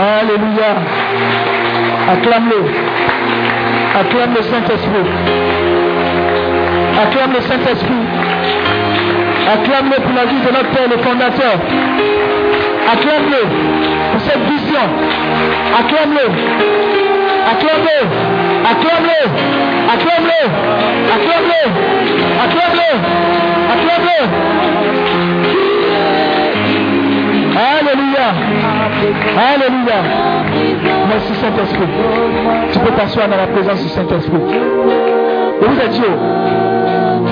[0.00, 0.80] Alléluia.
[2.10, 2.60] Acclame-le.
[4.00, 5.06] Acclame le Saint-Esprit.
[7.02, 8.04] Acclame le Saint-Esprit.
[9.52, 11.54] Acclame-le pour la vie de notre Père, le fondateur.
[12.92, 13.42] Acclame-le
[14.12, 14.84] pour cette vision.
[15.80, 16.26] Acclame-le.
[17.52, 17.98] Acclame-le.
[18.70, 19.20] Acclame-le.
[19.92, 20.42] Acclame-le.
[21.12, 21.62] Acclame-le.
[22.42, 22.90] Acclame-le.
[23.74, 24.20] Acclame-le.
[27.56, 28.26] Alléluia.
[29.54, 30.02] Alléluia.
[31.08, 31.88] Merci Saint-Esprit.
[32.72, 34.40] Tu peux t'asseoir dans la présence du Saint-Esprit.
[35.62, 36.10] Et êtes Dieu.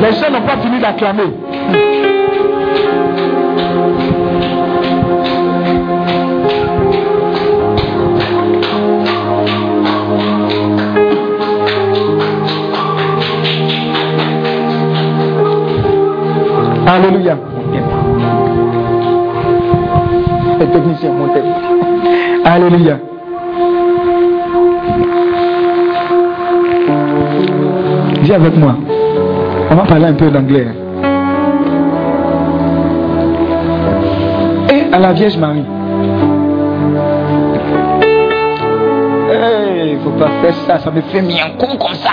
[0.02, 1.32] Les gens n'ont pas fini d'acclamer.
[16.86, 17.57] Alléluia.
[20.68, 21.12] Les techniciens.
[22.44, 22.98] Alléluia.
[28.22, 28.76] Dis avec moi.
[29.70, 30.68] On va parler un peu d'anglais.
[34.70, 35.64] Et à la Vierge Marie.
[39.30, 41.22] Il ne faut pas faire ça, ça me fait
[41.58, 42.10] con comme ça.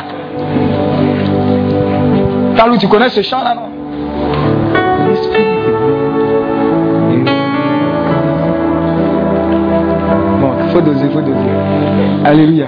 [2.56, 3.75] Carlou, tu connais ce chant là, non?
[10.86, 11.10] Doser.
[12.24, 12.68] Alléluia.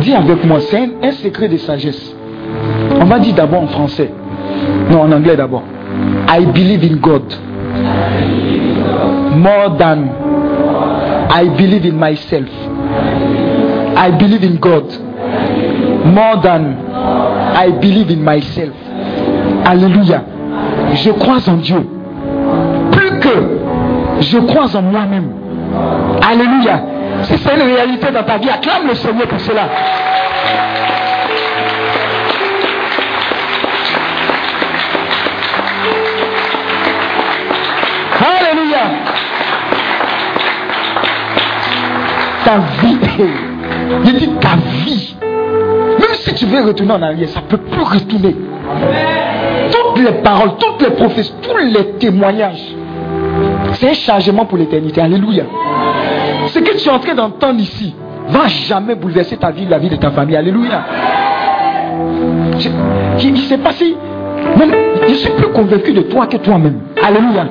[0.00, 2.14] Dis avec moi, c'est un secret de sagesse.
[3.00, 4.10] On va dire d'abord en français.
[4.90, 5.62] Non, en anglais d'abord.
[6.28, 7.22] I believe in God.
[9.36, 10.08] More than
[11.30, 12.48] I believe in myself.
[13.96, 14.92] I believe in God.
[16.04, 16.76] More than
[17.54, 18.74] I believe in myself.
[19.64, 20.22] Alléluia.
[20.94, 21.86] Je crois en Dieu.
[22.92, 23.58] Plus que
[24.20, 25.30] je crois en moi-même.
[26.22, 26.82] Alléluia.
[27.22, 29.68] Si c'est une réalité dans ta vie, acclame le Seigneur pour cela.
[38.20, 38.78] Alléluia.
[42.44, 42.98] Ta vie,
[44.04, 45.16] je dis ta vie.
[45.22, 48.36] Même si tu veux retourner en arrière, ça ne peut plus retourner.
[49.70, 52.74] Toutes les paroles, toutes les prophéties, tous les témoignages,
[53.74, 55.00] c'est un changement pour l'éternité.
[55.00, 55.44] Alléluia.
[56.48, 57.94] Ce que tu es en train d'entendre ici
[58.28, 60.36] va jamais bouleverser ta vie, la vie de ta famille.
[60.36, 60.84] Alléluia.
[62.58, 62.68] Je,
[63.26, 63.96] il s'est passé.
[64.58, 64.72] Même,
[65.06, 66.80] je suis plus convaincu de toi que toi-même.
[67.02, 67.46] Alléluia.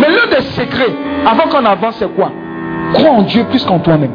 [0.00, 0.92] Mais l'un des secrets,
[1.26, 2.30] avant qu'on avance, c'est quoi?
[2.92, 4.12] Crois en Dieu plus qu'en toi-même.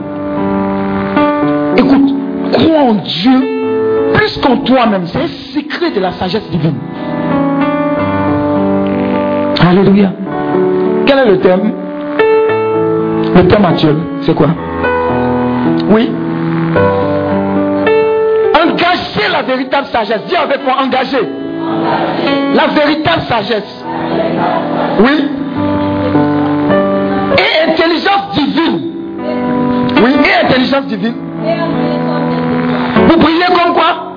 [1.77, 2.13] Écoute,
[2.51, 5.05] crois en Dieu plus qu'en toi-même.
[5.05, 6.75] C'est un secret de la sagesse divine.
[9.67, 10.13] Alléluia.
[11.05, 11.71] Quel est le thème?
[13.35, 14.47] Le thème actuel, c'est quoi?
[15.89, 16.11] Oui.
[18.53, 20.21] Engager la véritable sagesse.
[20.27, 21.27] Dis avec moi, engager.
[22.55, 23.83] La véritable sagesse.
[24.99, 25.29] Oui.
[27.37, 28.79] Et intelligence divine.
[30.03, 31.15] Oui, et intelligence divine.
[33.07, 34.13] Vous priez comme quoi?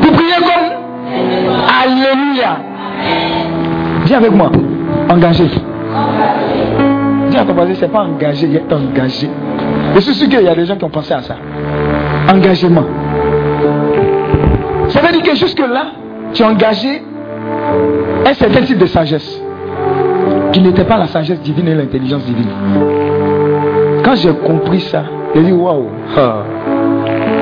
[0.00, 0.70] Vous priez comme?
[1.84, 2.58] Alléluia.
[4.04, 4.50] Dis avec moi,
[5.08, 5.44] engagé.
[7.30, 9.30] Dis à ton voisin, c'est pas engagé, il est engagé.
[9.94, 11.36] Je suis sûr qu'il y a des gens qui ont pensé à ça.
[12.28, 12.84] Engagement.
[14.88, 15.92] Ça veut dire que jusque-là,
[16.32, 17.02] tu as engagé
[18.26, 19.40] un certain type de sagesse
[20.52, 22.48] qui n'était pas la sagesse divine et l'intelligence divine.
[24.04, 25.04] Quand j'ai compris ça,
[25.34, 25.86] j'ai dit waouh,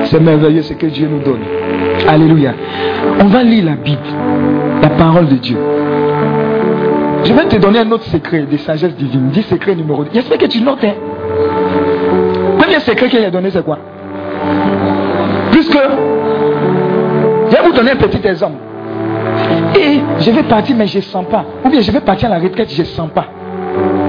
[0.03, 1.41] c'est merveilleux ce que Dieu nous donne.
[2.07, 2.53] Alléluia.
[3.19, 3.99] On va lire la Bible,
[4.81, 5.57] la parole de Dieu.
[7.23, 9.29] Je vais te donner un autre secret de sagesse divine.
[9.29, 10.09] Dis secret numéro 2.
[10.13, 10.83] J'espère que tu notes.
[10.83, 10.93] Hein?
[12.57, 13.77] Premier secret qu'il a donné, c'est quoi?
[15.51, 15.77] Puisque,
[17.49, 18.57] je vais vous donner un petit exemple.
[19.79, 21.45] Et je vais partir, mais je ne sens pas.
[21.63, 23.25] Ou bien je vais partir à la retraite, je ne sens pas.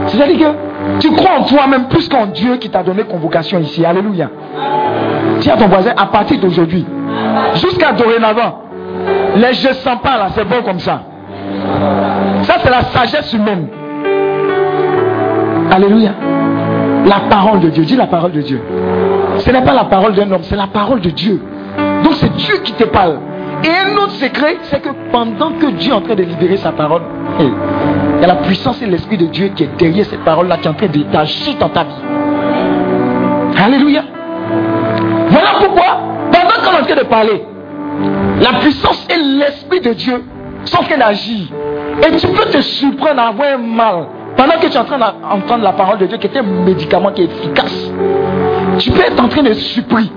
[0.06, 3.84] C'est-à-dire que tu crois en toi-même plus qu'en Dieu qui t'a donné convocation ici.
[3.84, 4.30] Alléluia.
[5.40, 6.84] Dis à ton voisin, à partir d'aujourd'hui,
[7.54, 8.62] jusqu'à dorénavant,
[9.36, 11.02] les je ne sens pas là, c'est bon comme ça.
[12.42, 13.68] Ça, c'est la sagesse humaine.
[15.70, 16.12] Alléluia.
[17.06, 17.84] La parole de Dieu.
[17.84, 18.60] Dis la parole de Dieu.
[19.38, 21.40] Ce n'est pas la parole d'un homme, c'est la parole de Dieu.
[22.02, 23.18] Donc c'est Dieu qui te parle.
[23.64, 26.72] Et un autre secret, c'est que pendant que Dieu est en train de libérer sa
[26.72, 27.02] parole,
[27.38, 27.52] il
[28.20, 30.70] y a la puissance et l'Esprit de Dieu qui est derrière cette parole-là, qui est
[30.70, 33.62] en train d'agir dans ta vie.
[33.62, 34.04] Alléluia.
[35.28, 36.00] Voilà pourquoi,
[36.32, 37.42] pendant qu'on est en train de parler,
[38.40, 40.22] la puissance et l'Esprit de Dieu
[40.78, 41.48] en train d'agir.
[42.06, 44.98] Et tu peux te surprendre à avoir un mal Pendant que tu es en train
[44.98, 47.92] d'entendre la parole de Dieu, qui est un médicament qui est efficace,
[48.78, 50.10] tu peux être en train de supprimer.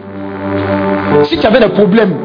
[1.24, 2.16] Si tu avais des problèmes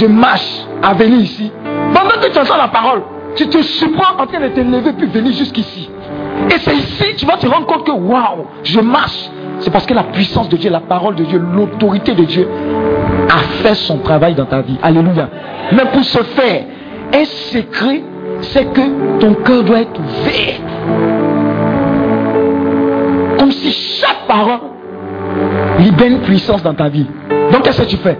[0.00, 1.50] de marche à venir ici,
[1.94, 3.02] pendant que tu entends la parole,
[3.34, 5.90] tu te surprends en train de te lever puis venir jusqu'ici.
[6.50, 9.30] Et c'est ici, tu vas te rendre compte que waouh, je marche.
[9.60, 12.48] C'est parce que la puissance de Dieu, la parole de Dieu, l'autorité de Dieu
[13.28, 14.76] a fait son travail dans ta vie.
[14.82, 15.28] Alléluia.
[15.72, 16.64] Mais pour ce faire,
[17.12, 18.02] un secret,
[18.40, 20.60] c'est que ton cœur doit être ouvert.
[23.38, 24.60] Comme si chaque parole
[25.78, 27.06] libère une puissance dans ta vie.
[27.52, 28.18] Donc qu'est-ce que tu fais?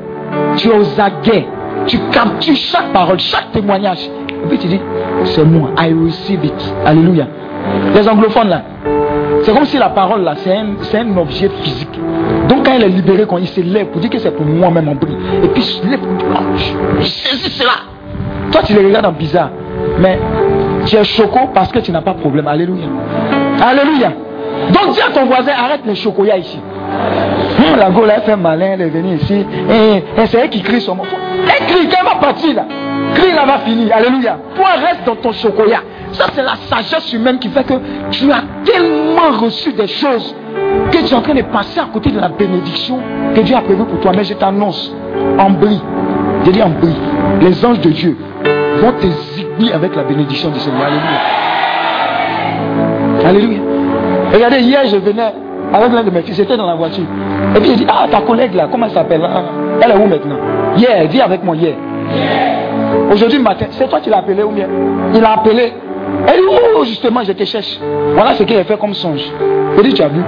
[0.57, 1.47] Tu es aux aguets.
[1.87, 4.11] Tu captures chaque parole, chaque témoignage.
[4.29, 4.81] Et puis tu dis,
[5.25, 5.71] c'est moi.
[5.79, 6.75] I receive it.
[6.85, 7.27] Alléluia.
[7.95, 8.63] Les anglophones là,
[9.43, 11.99] c'est comme si la parole là, c'est un, objet physique.
[12.49, 14.89] Donc quand elle est libérée, quand il se lève pour dire que c'est pour moi-même
[14.89, 15.17] en prix.
[15.43, 16.01] Et puis je lève
[17.01, 17.96] je saisis cela.
[18.57, 19.51] Toi tu les regardes en bizarre.
[19.99, 20.19] Mais
[20.87, 22.49] tu es choco parce que tu n'as pas de problème.
[22.49, 22.87] Alléluia.
[23.63, 24.13] Alléluia.
[24.73, 26.59] Donc dis à ton voisin, arrête les chocoyas ici.
[27.59, 29.45] Hum, la Gaule, elle fait malin, elle est venue ici.
[29.71, 31.03] Et, c'est elle qui crie son mot.
[31.05, 32.65] Elle crie, elle va partir là.
[33.15, 33.95] Crie là va finir.
[33.95, 34.39] Alléluia.
[34.55, 35.83] Toi reste dans ton chocolat.
[36.13, 37.75] Ça, c'est la sagesse humaine qui fait que
[38.11, 40.35] tu as tellement reçu des choses
[40.91, 43.01] que tu es en train de passer à côté de la bénédiction
[43.35, 44.13] que Dieu a prévue pour toi.
[44.17, 44.95] Mais je t'annonce,
[45.39, 45.83] en bris,
[46.47, 46.97] je dis en bris,
[47.43, 48.17] les anges de Dieu
[48.81, 50.83] vont te zigouiller avec la bénédiction du Seigneur.
[50.83, 51.21] Alléluia.
[53.29, 53.61] Alléluia.
[54.33, 55.33] Regardez, hier, je venais
[55.73, 57.05] avec l'un de mes fils, j'étais dans la voiture.
[57.57, 59.23] Et puis il dit, ah, ta collègue là, comment elle s'appelle
[59.83, 60.37] Elle est où maintenant?
[60.77, 61.75] Hier, dis avec moi hier.
[63.13, 64.69] Aujourd'hui matin, c'est toi qui l'as appelé ou bien?
[65.15, 65.73] Il a appelé.
[66.27, 66.43] Dit,
[66.77, 67.79] oh, justement, je te cherche.
[68.15, 69.25] Voilà ce qu'il a fait comme songe.
[69.77, 70.23] Il dit, tu as vu?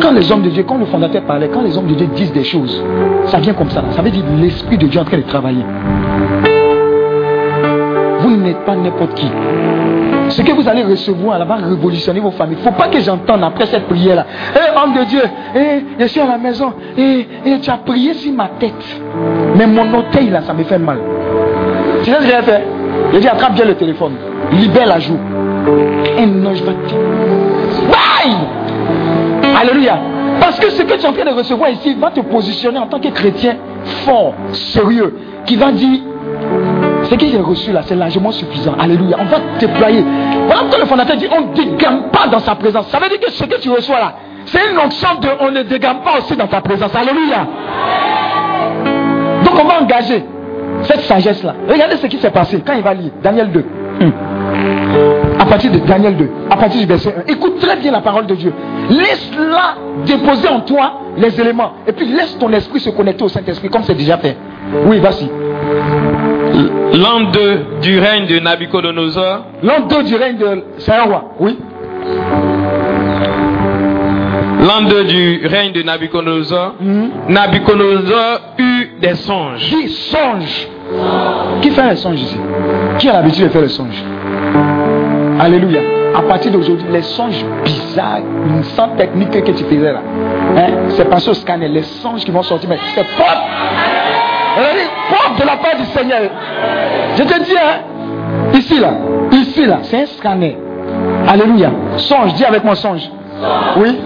[0.00, 2.32] Quand les hommes de Dieu, quand le fondateur parlait, quand les hommes de Dieu disent
[2.32, 2.82] des choses,
[3.26, 3.84] ça vient comme ça.
[3.90, 5.64] Ça veut dire l'Esprit de Dieu en train de travailler.
[8.22, 9.28] Vous n'êtes pas n'importe qui.
[10.28, 12.56] Ce que vous allez recevoir là va révolutionner vos familles.
[12.60, 14.26] Il ne faut pas que j'entende après cette prière-là.
[14.54, 15.22] Eh, homme de Dieu,
[15.54, 16.72] eh, je suis à la maison.
[16.96, 19.00] et eh, tu as prié sur ma tête.
[19.56, 20.98] Mais mon orteil là, ça me fait mal.
[22.02, 22.64] Tu sais ce que j'ai fait?
[23.12, 24.14] J'ai dit, attrape bien le téléphone.
[24.52, 25.18] Libère la joue.
[26.18, 26.94] Un ange va te...
[27.86, 28.36] Bye
[29.60, 29.98] Alléluia.
[30.40, 32.86] Parce que ce que tu es en train de recevoir ici va te positionner en
[32.86, 33.56] tant que chrétien
[34.04, 35.14] fort, sérieux,
[35.44, 36.00] qui va dire,
[37.04, 38.74] ce que j'ai reçu là, c'est largement suffisant.
[38.78, 39.16] Alléluia.
[39.20, 40.04] On va déployer.
[40.46, 42.86] Voilà pourquoi le fondateur dit, on ne dégamme pas dans sa présence.
[42.88, 44.14] Ça veut dire que ce que tu reçois là,
[44.46, 46.94] c'est une onction de on ne dégamme pas aussi dans ta présence.
[46.94, 47.46] Alléluia.
[49.44, 50.24] Donc on va engager
[50.84, 51.54] cette sagesse-là.
[51.68, 53.64] Regardez ce qui s'est passé quand il va lire Daniel 2.
[54.00, 54.10] Hmm.
[55.38, 57.32] À partir de Daniel 2, à partir du verset 1.
[57.32, 58.52] Écoute très bien la parole de Dieu.
[58.90, 59.76] Laisse-la
[60.06, 61.72] déposer en toi les éléments.
[61.86, 64.36] Et puis laisse ton esprit se connecter au Saint-Esprit comme c'est déjà fait.
[64.86, 65.28] Oui, vas-y.
[66.52, 69.46] L'an 2 du règne de Nabucodonosor.
[69.62, 70.64] L'an 2 du règne de.
[70.78, 70.92] C'est
[71.40, 71.58] oui.
[74.60, 76.74] L'an 2 du règne de Nabucodonosor.
[76.80, 77.08] Hmm.
[77.28, 79.60] Nabucodonosor eut des songes.
[79.60, 80.68] Qui songe
[81.62, 82.38] Qui fait les songes ici?
[82.98, 84.02] Qui a l'habitude de faire les songes?
[85.40, 85.80] Alléluia.
[86.14, 88.20] À partir d'aujourd'hui, les songes bizarres,
[88.76, 90.02] sans technique que tu faisais là,
[90.56, 91.68] hein, c'est passé au scanner.
[91.68, 93.06] Les songes qui vont sortir, mais c'est
[95.38, 96.30] de la part du Seigneur.
[97.16, 98.92] Je te dis, hein, ici là,
[99.32, 100.56] ici là, c'est un scanner.
[101.28, 101.70] Alléluia.
[101.96, 103.10] Songe, dis avec moi songe.
[103.76, 103.98] Oui.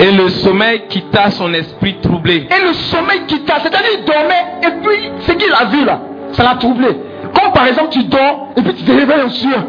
[0.00, 2.48] Et le sommeil quitta son esprit troublé.
[2.48, 6.00] Et le sommeil quitta, c'est-à-dire il dormait et puis ce qu'il a vu là,
[6.32, 6.88] ça l'a troublé.
[7.34, 9.64] Comme par exemple tu dors et puis tu te réveilles en sueur.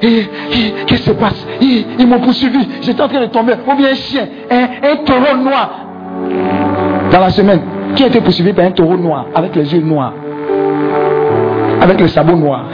[0.00, 1.46] Qu'est-ce qui se passe?
[1.60, 3.54] Ils, m'ont poursuivi, j'étais en train de tomber.
[3.66, 5.70] Ou bien un chien, un, un taureau noir.
[7.10, 7.60] Dans la semaine,
[7.96, 10.12] qui a été poursuivi par un taureau noir, avec les yeux noirs,
[11.80, 12.66] avec le sabot noir.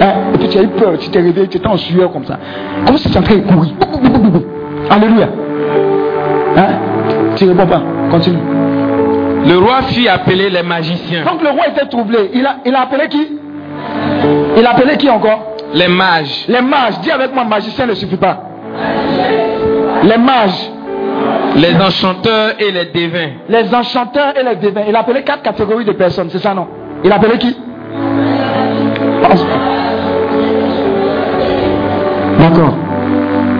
[0.00, 0.12] Hein?
[0.34, 2.38] Et puis tu as eu peur, tu t'es réveillé, tu étais en sueur comme ça.
[2.86, 3.72] Comme si tu es en train de courir?
[4.90, 5.28] Alléluia.
[6.56, 6.68] Hein?
[7.36, 7.82] Tu ne réponds pas.
[8.10, 8.38] Continue.
[9.46, 11.24] Le roi fit appeler les magiciens.
[11.24, 12.30] Donc le roi était troublé.
[12.34, 13.38] Il a, il a appelé qui?
[14.56, 15.56] Il a appelé qui encore?
[15.74, 16.44] Les mages.
[16.48, 17.00] Les mages.
[17.00, 18.42] Dis avec moi, magicien ne suffit pas.
[20.02, 20.70] Les mages.
[21.56, 23.30] Les enchanteurs et les devins.
[23.48, 24.82] Les enchanteurs et les devins.
[24.88, 26.66] Il a appelé quatre catégories de personnes, c'est ça non?
[27.04, 27.56] Il a appelé qui?
[32.38, 32.74] D'accord.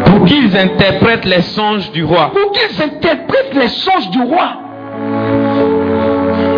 [0.07, 2.33] Pour qu'ils interprètent les songes du roi.
[2.33, 4.49] Pour qu'ils interprètent les songes du roi.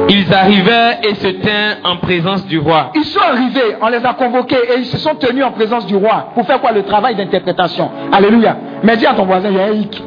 [0.09, 2.91] Ils arrivèrent et se tinrent en présence du roi.
[2.95, 5.97] Ils sont arrivés, on les a convoqués et ils se sont tenus en présence du
[5.97, 6.29] roi.
[6.35, 6.73] Pour faire quoi?
[6.73, 7.91] Le travail d'interprétation.
[8.13, 8.57] Alléluia.
[8.83, 10.03] Mais dis à ton voisin, il y a un hic.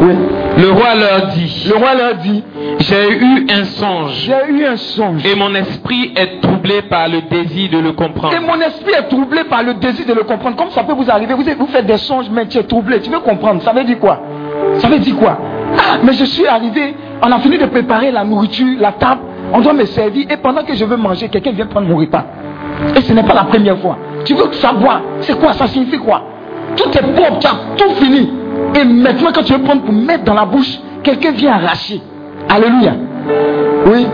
[0.00, 0.14] Oui.
[0.58, 2.42] Le roi leur dit, Le roi leur dit,
[2.80, 5.24] j'ai eu un songe j'ai eu un songe.
[5.26, 8.34] et mon esprit est troublé par le désir de le Et comprendre.
[8.46, 10.56] mon esprit est troublé par le désir de le comprendre.
[10.56, 13.00] Comme ça peut vous arriver, vous, vous faites des songes, mais tu es troublé.
[13.00, 14.20] Tu veux comprendre Ça veut dire quoi?
[14.78, 15.38] Ça veut dire quoi?
[15.76, 19.20] Ah, mais je suis arrivé, on a fini de préparer la nourriture, la table,
[19.52, 22.24] on doit me servir, et pendant que je veux manger, quelqu'un vient prendre mon repas.
[22.96, 23.98] Et ce n'est pas la première fois.
[24.24, 25.52] Tu veux savoir, c'est quoi?
[25.52, 26.22] Ça signifie quoi?
[26.76, 28.30] Tout est propre, tu as tout fini.
[28.74, 32.00] Et maintenant, quand tu veux prendre pour mettre dans la bouche, quelqu'un vient arracher.
[32.48, 32.92] Alléluia.
[33.86, 34.06] Oui.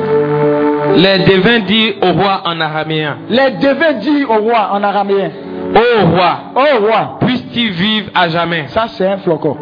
[0.97, 5.31] Les devins dirent au roi en araméen, Les devins disent au roi en araméen,
[5.75, 8.67] Ô roi, Oh roi, puisse-t-il vivre à jamais?
[8.69, 9.57] Ça c'est un flocon.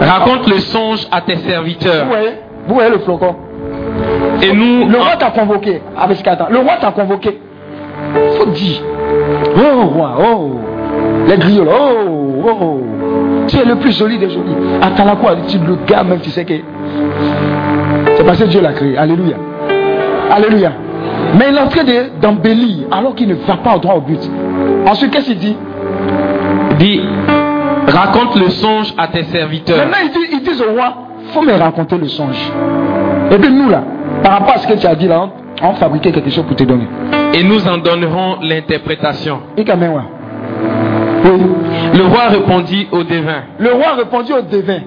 [0.00, 2.04] Raconte le songe à tes serviteurs.
[2.04, 2.30] Vous voyez
[2.66, 3.36] Vous voyez le flocon
[4.42, 5.82] Et nous, Le roi t'a convoqué.
[5.96, 6.48] Avec qu'attend.
[6.50, 7.38] Le roi t'a convoqué.
[8.36, 8.82] Faut dire.
[9.56, 10.60] Oh roi, oh.
[11.26, 12.27] Les griots, oh,
[13.48, 14.54] Tu es le plus joli des jolis.
[14.82, 16.54] Attends la quoi tu, Le gars même, tu sais que.
[18.16, 18.96] C'est parce que Dieu l'a créé.
[18.96, 19.36] Alléluia.
[20.30, 20.72] Alléluia.
[21.38, 24.00] Mais il est en train de- d'embellir alors qu'il ne va pas au droit au
[24.00, 24.20] but.
[24.86, 25.56] Ensuite, qu'est-ce qu'il dit?
[26.78, 27.00] Dis,
[27.86, 29.78] raconte le songe à tes serviteurs.
[29.78, 30.94] Maintenant, ils disent, ils disent au roi,
[31.32, 32.38] faut me raconter le songe.
[33.30, 33.82] Et puis nous là,
[34.22, 35.28] par rapport à ce que tu as dit là,
[35.62, 36.86] on, on fabriquait quelque chose pour te donner.
[37.34, 39.40] Et nous en donnerons l'interprétation.
[39.56, 40.02] Et quand même, ouais.
[41.24, 41.40] Oui.
[41.94, 44.80] Le roi répondit au devin, Le roi répondit au devin,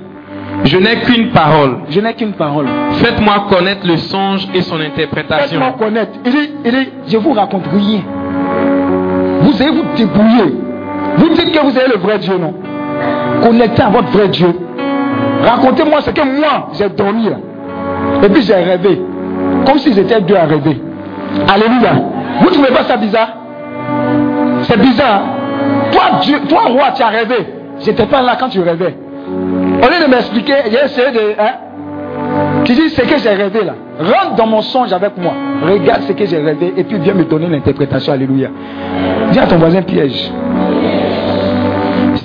[0.64, 1.78] je n'ai qu'une parole.
[1.90, 2.68] je n'ai qu'une parole.
[2.92, 5.60] Faites-moi connaître le songe et son interprétation.
[5.60, 6.12] Faites-moi connaître.
[6.26, 8.02] Il dit, il dit, je vous raconte rien.
[9.42, 10.56] Vous allez vous débrouiller.
[11.18, 12.54] Vous dites que vous avez le vrai Dieu, non?
[13.42, 14.54] Connectez à votre vrai Dieu.
[15.44, 17.38] Racontez-moi ce que moi, j'ai dormi là.
[18.24, 19.02] Et puis j'ai rêvé.
[19.66, 20.80] Comme si j'étais deux à rêver.
[21.48, 21.94] Alléluia.
[22.40, 23.30] Vous ne trouvez pas ça bizarre?
[24.64, 25.22] C'est bizarre.
[25.92, 27.48] Toi, Dieu, toi, roi, tu as rêvé.
[27.80, 28.96] J'étais pas là quand tu rêvais.
[29.28, 31.36] Au lieu de m'expliquer, j'ai essayé de.
[31.40, 31.54] Hein?
[32.66, 33.74] Tu dis ce que j'ai rêvé là.
[34.00, 35.34] Rentre dans mon songe avec moi.
[35.64, 38.14] Regarde ce que j'ai rêvé et puis viens me donner l'interprétation.
[38.14, 38.50] Alléluia.
[39.32, 40.32] Dis à ton voisin piège.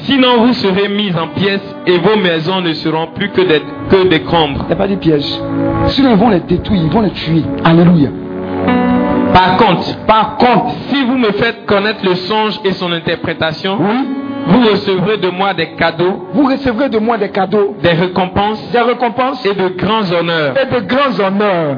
[0.04, 4.08] Sinon vous serez mis en pièces et vos maisons ne seront plus que des, que
[4.08, 5.26] des n'y a pas dit piège.
[5.88, 7.42] Sinon ils vont les détruire, ils vont les tuer.
[7.64, 8.11] Alléluia.
[9.37, 14.09] Par contre, Par contre, si vous me faites connaître le songe et son interprétation, oui,
[14.47, 18.81] vous recevrez de moi des cadeaux, vous recevrez de moi des cadeaux, des récompenses des
[18.81, 20.55] récompenses et de grands honneurs.
[20.59, 21.76] et de grands honneurs.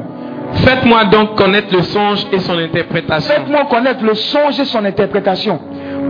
[0.53, 3.33] Faites-moi donc connaître le songe et son interprétation.
[3.33, 5.59] Faites-moi connaître le songe et son interprétation.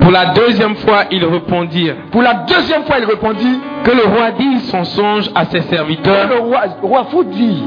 [0.02, 4.32] Pour la deuxième fois, ils répondirent Pour la deuxième fois, il répondit que le roi
[4.38, 7.64] dise son songe à ses que serviteurs le roi, roi faut dire.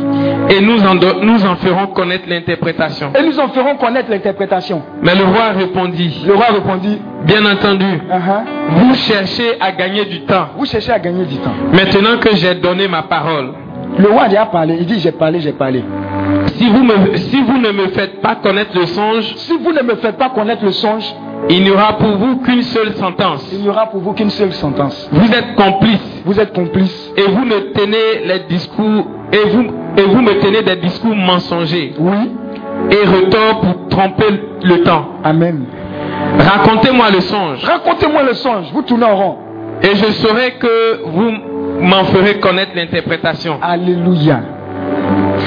[0.50, 3.12] et nous en, nous en ferons connaître l'interprétation.
[3.18, 4.82] Et nous en ferons connaître l'interprétation.
[5.02, 8.42] Mais le roi répondit, Le roi répondit bien entendu, Uh-huh.
[8.70, 10.48] vous cherchez à gagner du temps.
[10.56, 11.54] Vous cherchez à gagner du temps.
[11.72, 13.52] Maintenant que j'ai donné ma parole,
[13.98, 14.76] Le roi a parlé.
[14.80, 15.84] Il dit J'ai parlé, j'ai parlé.
[16.56, 19.82] Si vous, me- si vous ne me faites pas connaître le songe, Si vous ne
[19.82, 21.04] me faites pas connaître le songe,
[21.50, 23.48] il n'y aura pour vous qu'une seule sentence.
[23.52, 25.08] il n'y aura pour vous qu'une seule sentence.
[25.12, 27.12] Vous êtes complice Vous êtes complice.
[27.16, 29.64] et vous me tenez les discours et vous,
[29.96, 32.30] et vous me tenez des discours mensongers Oui.
[32.90, 34.26] et retors pour tromper
[34.62, 35.06] le temps.
[35.24, 35.64] Amen.
[36.38, 38.66] Racontez-moi le songe Racontez-moi le songe.
[38.72, 39.38] Vous tournez en rond.
[39.82, 41.30] et je saurai que vous
[41.80, 43.58] m'en ferez connaître l'interprétation.
[43.60, 44.40] Alléluia.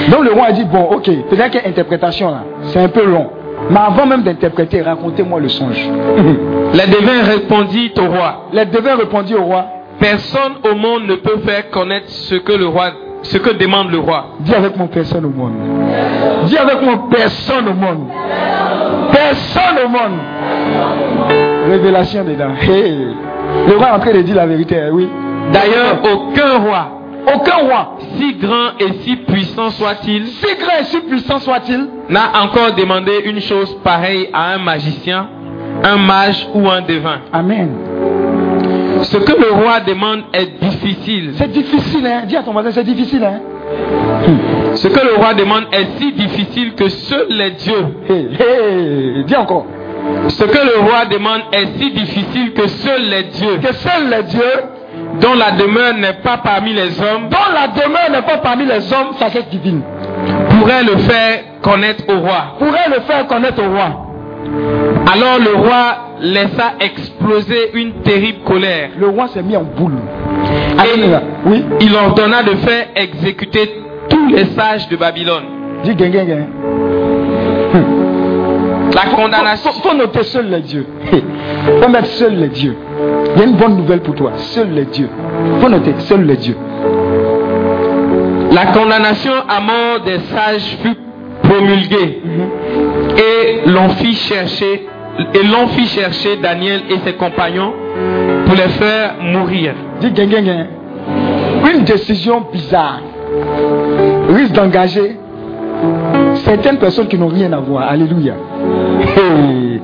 [0.10, 2.44] Donc le roi a dit Bon, ok, peut-être qu'il y a interprétation là.
[2.64, 3.30] C'est un peu long.
[3.70, 5.78] Mais avant même d'interpréter, racontez-moi le songe.
[6.74, 9.66] Les devins répondit au roi Les devins répondit au roi
[10.00, 12.92] Personne au monde ne peut faire connaître ce que le roi,
[13.24, 14.26] ce que demande le roi.
[14.42, 15.54] Dis avec mon personne au monde.
[16.46, 18.08] Dis avec mon personne au monde.
[19.12, 20.20] Personne au monde.
[21.70, 22.52] Révélation dedans.
[22.62, 23.08] Hey.
[23.68, 25.08] Le roi est en train de dire la vérité, oui.
[25.54, 26.95] D'ailleurs, aucun roi,
[27.34, 32.44] Aucun roi, si grand et si puissant soit-il, si grand et si puissant soit-il, n'a
[32.44, 35.28] encore demandé une chose pareille à un magicien,
[35.84, 37.22] un mage ou un devin.
[37.34, 37.70] Amen.
[39.02, 41.32] Ce que le roi demande est difficile.
[41.36, 42.24] C'est difficile, hein.
[42.26, 43.40] Dis à ton voisin, c'est difficile, hein.
[44.74, 47.86] Ce que le roi demande est si difficile que seuls les dieux.
[48.10, 49.24] Hey, hey.
[49.26, 49.66] Dis encore.
[50.28, 54.24] Ce que le roi demande est si difficile que seuls les dieux, Que seuls les
[54.24, 54.62] dieux,
[55.22, 58.92] dont la demeure n'est pas parmi les hommes, dont la demeure n'est pas parmi les
[58.94, 59.82] hommes, sagesse divine,
[60.50, 62.56] pourraient le faire connaître au roi.
[62.60, 64.06] pourrait le faire connaître au roi.
[65.12, 68.90] Alors le roi laissa exploser une terrible colère.
[68.98, 69.98] Le roi s'est mis en boule.
[70.80, 71.02] Et.
[71.46, 71.64] Oui.
[71.82, 75.44] il ordonna de faire exécuter tous les sages de Babylone.
[75.84, 75.96] Dis.
[78.94, 79.72] La condamnation.
[79.72, 80.88] Faut, faut noter seuls les dieux.
[81.82, 82.76] Faut mettre seuls les dieux.
[83.36, 84.32] Il y a une bonne nouvelle pour toi.
[84.36, 85.10] Seuls les dieux.
[85.60, 86.58] Faut noter seuls les dieux.
[88.52, 90.96] La condamnation à mort des sages fut
[91.44, 92.22] promulguée
[93.18, 94.88] et l'on fit chercher
[95.34, 97.74] et l'on fit chercher Daniel et ses compagnons
[98.46, 99.74] pour les faire mourir.
[101.74, 103.02] Une décision bizarre
[104.30, 105.18] risque d'engager
[106.36, 107.90] certaines personnes qui n'ont rien à voir.
[107.90, 108.36] Alléluia.
[109.18, 109.75] Hey.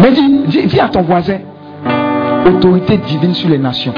[0.00, 1.38] Mais dis, dis, à ton voisin,
[2.46, 3.94] autorité divine sur les nations,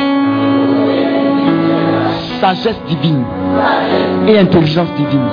[2.40, 3.24] sagesse divine
[4.28, 5.26] et intelligence divine.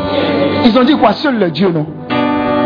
[0.65, 1.11] Ils ont dit quoi?
[1.13, 1.85] Seul le Dieu, non?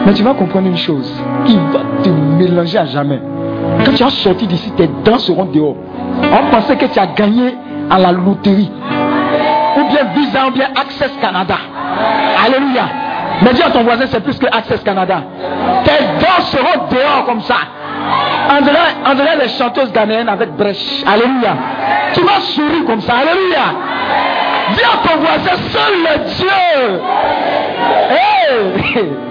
[0.05, 1.11] Mais tu vas comprendre une chose.
[1.47, 3.19] Il va te mélanger à jamais.
[3.83, 5.75] Quand tu as sorti d'ici, tes dents seront dehors.
[6.23, 7.55] On pensait que tu as gagné
[7.89, 8.71] à la loterie.
[9.77, 11.55] Ou bien Visa, ou bien Access Canada.
[12.45, 12.83] Alléluia.
[13.41, 15.23] Mais dis à ton voisin, c'est plus que Access Canada.
[15.83, 17.55] Tes dents seront dehors comme ça.
[18.49, 21.03] On dirait, on dirait les chanteuses ghanéennes avec brèche.
[21.05, 21.55] Alléluia.
[22.13, 23.13] Tu vas sourire comme ça.
[23.15, 23.73] Alléluia.
[24.75, 27.01] Dis à ton voisin, seul le Dieu.
[28.09, 29.27] Hey.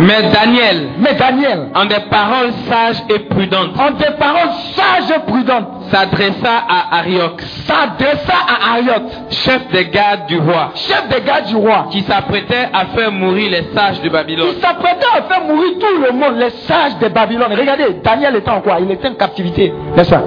[0.00, 5.20] Mais Daniel, Mais Daniel, en des paroles sages et prudentes, en des paroles sages et
[5.30, 11.46] prudentes, s'adressa à Arioch, s'adressa à Ariot, chef des gardes du roi, chef des gardes
[11.46, 14.48] du roi, qui s'apprêtait à faire mourir les sages de Babylone.
[14.56, 17.52] Il s'apprêtait à faire mourir tout le monde, les sages de Babylone.
[17.58, 18.78] Regardez, Daniel était en quoi?
[18.80, 20.22] Il était en captivité, n'est-ce pas?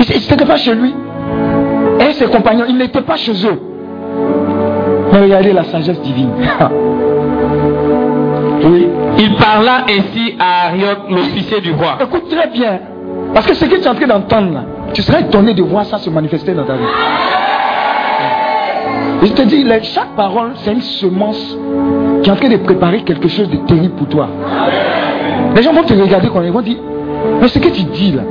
[0.00, 0.94] Il n'était pas chez lui.
[2.00, 3.60] Et ses compagnons, ils n'étaient pas chez eux.
[5.12, 6.30] Mais regardez la sagesse divine.
[8.64, 8.88] oui.
[9.18, 11.98] Il parla ainsi à Arioch, l'officier du roi.
[12.02, 12.80] Écoute très bien.
[13.32, 15.84] Parce que ce que tu es en train d'entendre là, tu serais étonné de voir
[15.84, 16.84] ça se manifester dans ta vie.
[19.22, 21.58] Et je te dis, chaque parole, c'est une semence
[22.22, 24.28] qui est en train de préparer quelque chose de terrible pour toi.
[25.54, 26.78] Les gens vont te regarder quand ils vont dire,
[27.40, 28.22] mais ce que tu dis là,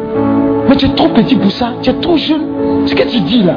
[0.67, 2.85] mais tu es trop petit pour ça, tu es trop jeune.
[2.85, 3.55] Ce que tu dis là.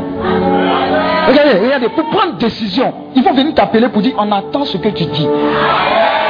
[1.28, 4.88] Regardez, regardez, pour prendre décision, ils vont venir t'appeler pour dire, on attend ce que
[4.88, 5.28] tu dis.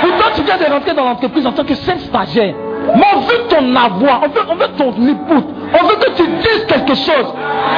[0.00, 2.54] Pourtant, tu viens de rentrer dans l'entreprise en tant que saint stagiaire.
[2.94, 6.26] Mais on veut ton avoir, on veut, on veut ton écoute, on veut que tu
[6.26, 7.34] dises quelque chose.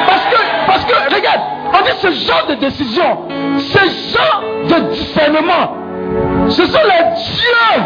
[0.07, 1.41] Parce que, parce que, regarde,
[1.73, 3.17] on dit ce genre de décision,
[3.57, 5.75] ce genre de discernement,
[6.47, 7.83] ce sont les dieux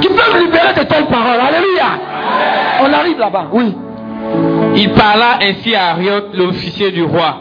[0.00, 1.40] qui peuvent libérer de telles paroles.
[1.40, 1.84] Alléluia.
[2.82, 3.74] On arrive là-bas, oui.
[4.76, 7.36] Il parla ainsi à Arioch, l'officier du roi.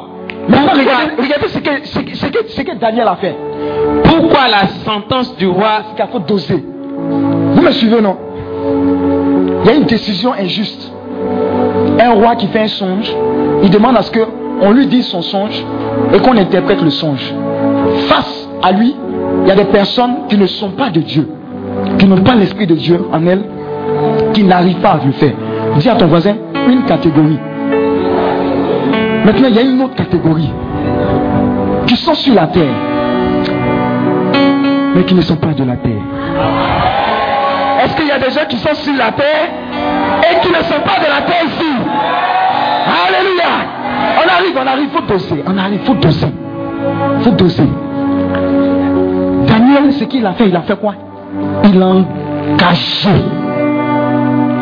[0.47, 3.35] Maintenant, regardez, regardez ce, que, ce, que, ce, que, ce que Daniel a fait.
[4.03, 6.63] Pourquoi la sentence du roi C'est qu'il faut doser.
[6.97, 8.17] Vous me suivez, non?
[9.63, 10.91] Il y a une décision injuste.
[11.99, 13.15] Un roi qui fait un songe,
[13.63, 15.63] il demande à ce qu'on lui dise son songe
[16.13, 17.33] et qu'on interprète le songe.
[18.07, 18.95] Face à lui,
[19.43, 21.27] il y a des personnes qui ne sont pas de Dieu,
[21.97, 23.43] qui n'ont pas l'esprit de Dieu en elles,
[24.33, 25.33] qui n'arrivent pas à le faire.
[25.77, 26.35] Dis à ton voisin,
[26.67, 27.39] une catégorie.
[29.25, 30.51] Maintenant, il y a une autre catégorie
[31.87, 32.73] qui sont sur la terre,
[34.95, 35.94] mais qui ne sont pas de la terre.
[38.19, 39.49] Des gens qui sont sur la terre
[40.21, 41.71] et qui ne sont pas de la terre ici
[43.07, 43.51] Alléluia
[44.17, 45.43] On arrive, on arrive, faut doser.
[45.45, 46.27] On arrive, faut doser.
[47.21, 47.67] Faut doser.
[49.47, 50.95] Daniel, ce qu'il a fait, il a fait quoi?
[51.65, 53.09] Il a engagé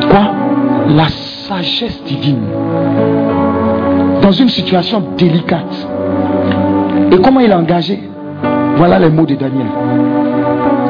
[0.09, 0.31] quoi?
[0.89, 2.43] La sagesse divine
[4.21, 5.87] dans une situation délicate.
[7.11, 8.01] Et comment il a engagé?
[8.77, 9.67] Voilà les mots de Daniel.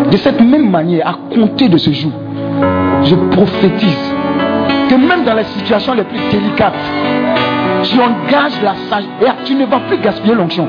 [0.09, 2.11] De cette même manière, à compter de ce jour,
[3.03, 4.13] je prophétise
[4.89, 6.73] que même dans les situations les plus délicates,
[7.83, 9.35] tu engages la sagesse.
[9.45, 10.67] Tu ne vas plus gaspiller l'onction.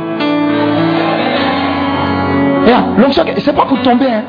[2.99, 4.07] L'onction, c'est pas pour tomber.
[4.07, 4.23] Hein.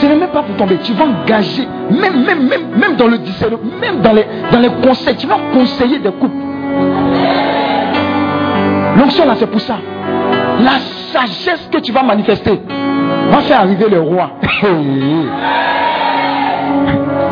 [0.00, 0.78] Ce n'est même pas pour tomber.
[0.82, 4.70] Tu vas engager, même, même, même, même dans le discernement, même dans les, dans les
[4.86, 6.36] conseils, tu vas conseiller des couples.
[8.98, 9.78] L'onction là, c'est pour ça.
[10.60, 10.78] La
[11.12, 12.60] sagesse que tu vas manifester
[13.30, 14.30] va faire arriver le roi.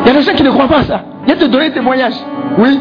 [0.07, 1.01] Il y a des gens qui ne croient pas à ça.
[1.27, 2.15] Il va te donner un témoignage.
[2.59, 2.79] Oui.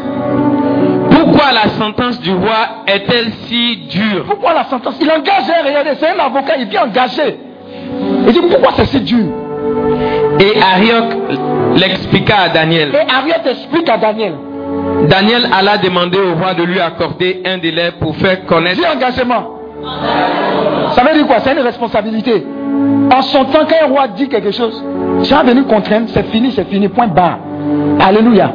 [1.10, 4.24] Pourquoi la sentence du roi est-elle si dure?
[4.28, 4.94] Pourquoi la sentence?
[5.00, 7.36] Il engage, regardez, c'est un avocat, il vient engager.
[8.28, 9.24] Il dit pourquoi c'est si dur?
[10.38, 11.16] Et Arioch
[11.74, 12.90] l'expliqua à Daniel.
[12.94, 14.34] Et Ariel explique à Daniel.
[15.08, 18.80] Daniel alla demander au roi de lui accorder un délai pour faire connaître.
[18.80, 19.58] Dis engagement.
[20.92, 21.40] Ça veut dire quoi?
[21.40, 22.46] C'est une responsabilité.
[23.14, 24.82] En son temps, quand un roi dit quelque chose,
[25.22, 27.38] tu vas venir contraindre, c'est fini, c'est fini, point barre.
[28.00, 28.52] Alléluia.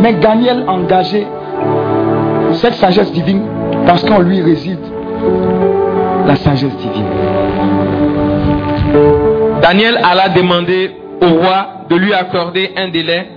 [0.00, 1.26] Mais Daniel engagé
[2.52, 3.42] cette sagesse divine
[3.86, 4.78] parce qu'en lui réside
[6.26, 7.04] la sagesse divine.
[9.62, 13.30] Daniel alla demander au roi de lui accorder un délai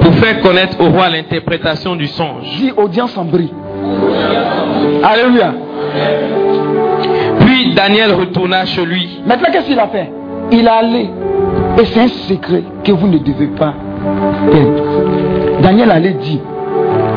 [0.00, 2.44] pour faire connaître au roi l'interprétation du songe.
[2.56, 3.52] Dis audience en brie.
[5.02, 5.54] Alléluia.
[7.78, 9.20] Daniel retourna chez lui.
[9.24, 10.10] Maintenant, qu'est-ce qu'il a fait?
[10.50, 11.08] Il est allé.
[11.80, 13.72] Et c'est un secret que vous ne devez pas
[14.50, 15.62] perdre.
[15.62, 16.40] Daniel allait dire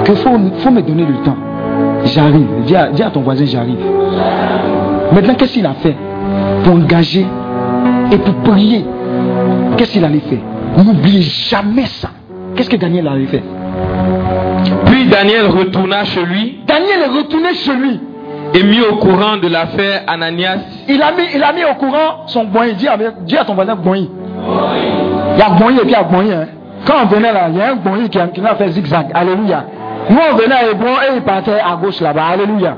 [0.05, 1.37] qu'il faut, faut me donner le temps.
[2.05, 2.45] J'arrive.
[2.67, 3.79] Dis à, dis à ton voisin, j'arrive.
[5.11, 5.95] Maintenant, qu'est-ce qu'il a fait?
[6.63, 7.25] Pour engager
[8.11, 8.85] et pour prier.
[9.77, 10.37] Qu'est-ce qu'il allait faire?
[10.77, 12.09] N'oubliez jamais ça.
[12.55, 13.43] Qu'est-ce que Daniel avait fait
[14.85, 17.99] Puis Daniel retourna chez lui Daniel est retourné chez lui.
[18.53, 22.23] Et mit au courant de l'affaire Ananias Il a mis, il a mis au courant
[22.27, 22.73] son boy.
[22.73, 22.87] Dis
[23.25, 24.09] dis à ton voisin boy.
[25.35, 26.31] Il y a boy et puis il y a boy.
[26.33, 26.47] Hein.
[26.85, 29.07] Quand on venait là, il y a un boy qui, a- qui a fait zigzag.
[29.13, 29.65] Alléluia.
[30.09, 32.25] Nous on venait à Hébron et il partait à gauche là-bas.
[32.33, 32.75] Alléluia.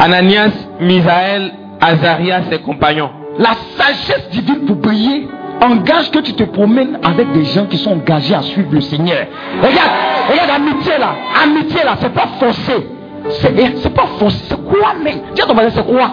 [0.00, 3.10] Ananias, Misaël, Azarias, ses compagnons.
[3.38, 5.28] La sagesse divine pour prier
[5.62, 9.26] engage que tu te promènes avec des gens qui sont engagés à suivre le Seigneur.
[9.62, 9.90] Regarde,
[10.30, 12.86] regarde, amitié là, amitié là, c'est pas forcé.
[13.30, 16.10] C'est pas forcé, c'est quoi mais Dis à ton c'est quoi?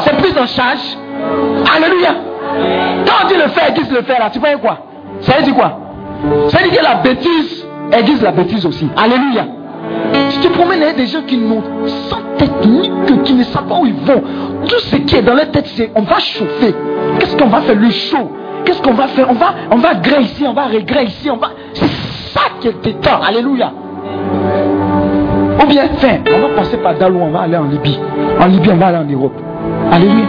[0.00, 0.96] C'est prise en charge.
[1.74, 2.14] Alléluia.
[3.06, 4.78] Quand on dit le faire aiguise le faire là, tu vois quoi?
[5.20, 5.78] Ça veut dire quoi?
[6.48, 8.88] Ça veut dire que la bêtise aiguise la bêtise aussi.
[8.96, 9.46] Alléluia.
[10.30, 11.62] Tu te promènes des gens qui n'ont
[12.08, 14.22] sans tête ni queue, qui ne savent pas où ils vont.
[14.66, 16.74] Tout ce qui est dans leur tête, c'est on va chauffer.
[17.18, 17.74] Qu'est-ce qu'on va faire?
[17.74, 18.30] Le chaud.
[18.64, 19.28] Qu'est-ce qu'on va faire?
[19.28, 21.48] On va, on va gré ici, on va regret ici, on va.
[21.74, 21.86] C'est
[22.32, 23.20] ça qui est détend.
[23.20, 23.72] Alléluia.
[25.60, 27.98] Ou bien, fin, on va passer par Dalou, on va aller en Libye.
[28.40, 29.34] En Libye, on va aller en Europe.
[29.90, 30.26] Alléluia.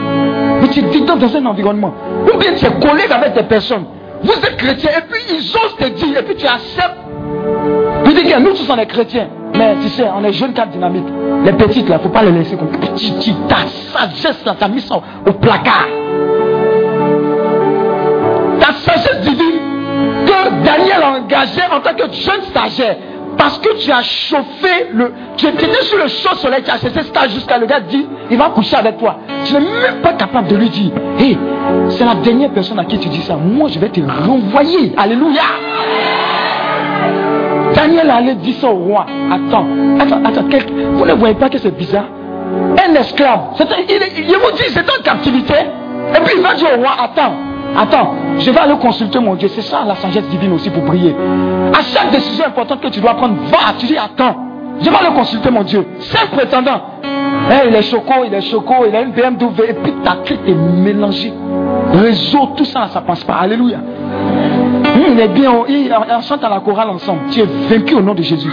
[0.61, 1.93] Mais tu dedans dans un environnement.
[2.33, 3.85] Ou bien tu es collègue avec des personnes.
[4.23, 7.03] Vous êtes chrétiens et puis ils osent te dire, et puis tu acceptes
[8.03, 9.27] vous dites que nous tous on est chrétiens.
[9.55, 11.05] Mais tu sais, on est jeunes cap dynamique.
[11.45, 12.69] Les petites là, faut pas les laisser comme.
[13.47, 15.87] Ta sagesse là, t'as mis ça au placard.
[18.59, 19.59] Ta sagesse divine
[20.25, 22.97] que Daniel a engagé en tant que jeune stagiaire.
[23.37, 25.11] Parce que tu as chauffé le.
[25.37, 28.37] Tu étais sur le chaud soleil, tu as acheté stage jusqu'à le gars dit, il
[28.37, 29.17] va coucher avec toi.
[29.45, 31.37] Tu n'es même pas capable de lui dire, hé,
[31.89, 33.35] c'est la dernière personne à qui tu dis ça.
[33.35, 34.93] Moi, je vais te renvoyer.
[34.97, 35.41] Alléluia.
[37.75, 39.05] Daniel allait dire ça au roi.
[39.31, 39.65] Attends,
[39.99, 40.45] attends, attends.
[40.49, 42.05] quel- Vous ne voyez pas que c'est bizarre?
[42.87, 43.39] Un esclave.
[43.89, 45.53] il, il vous dit, c'est en captivité.
[46.15, 47.33] Et puis il va dire au roi, attends,
[47.77, 49.47] attends, je vais aller consulter mon Dieu.
[49.49, 51.15] C'est ça la sagesse divine aussi pour prier.
[51.73, 54.35] À chaque décision importante que tu dois prendre, va, tu dis, attends,
[54.81, 55.85] je vais aller consulter mon Dieu.
[55.99, 56.81] Cinq prétendants.
[57.49, 59.69] Eh, il est choco, il est choco, il a une BMW.
[59.69, 61.33] Et puis ta tête est mélangée.
[61.93, 63.35] Réseau, tout ça, ça passe pas.
[63.35, 63.77] Alléluia.
[63.77, 67.21] Hum, il est bien, on, on chante à la chorale ensemble.
[67.31, 68.51] Tu es vaincu au nom de Jésus.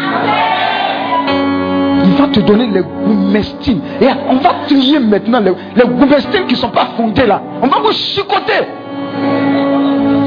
[2.05, 3.81] Il va te donner les goumestines.
[4.01, 7.40] Et on va trier maintenant les, les qui ne sont pas fondées là.
[7.62, 8.66] On va vous chicoter.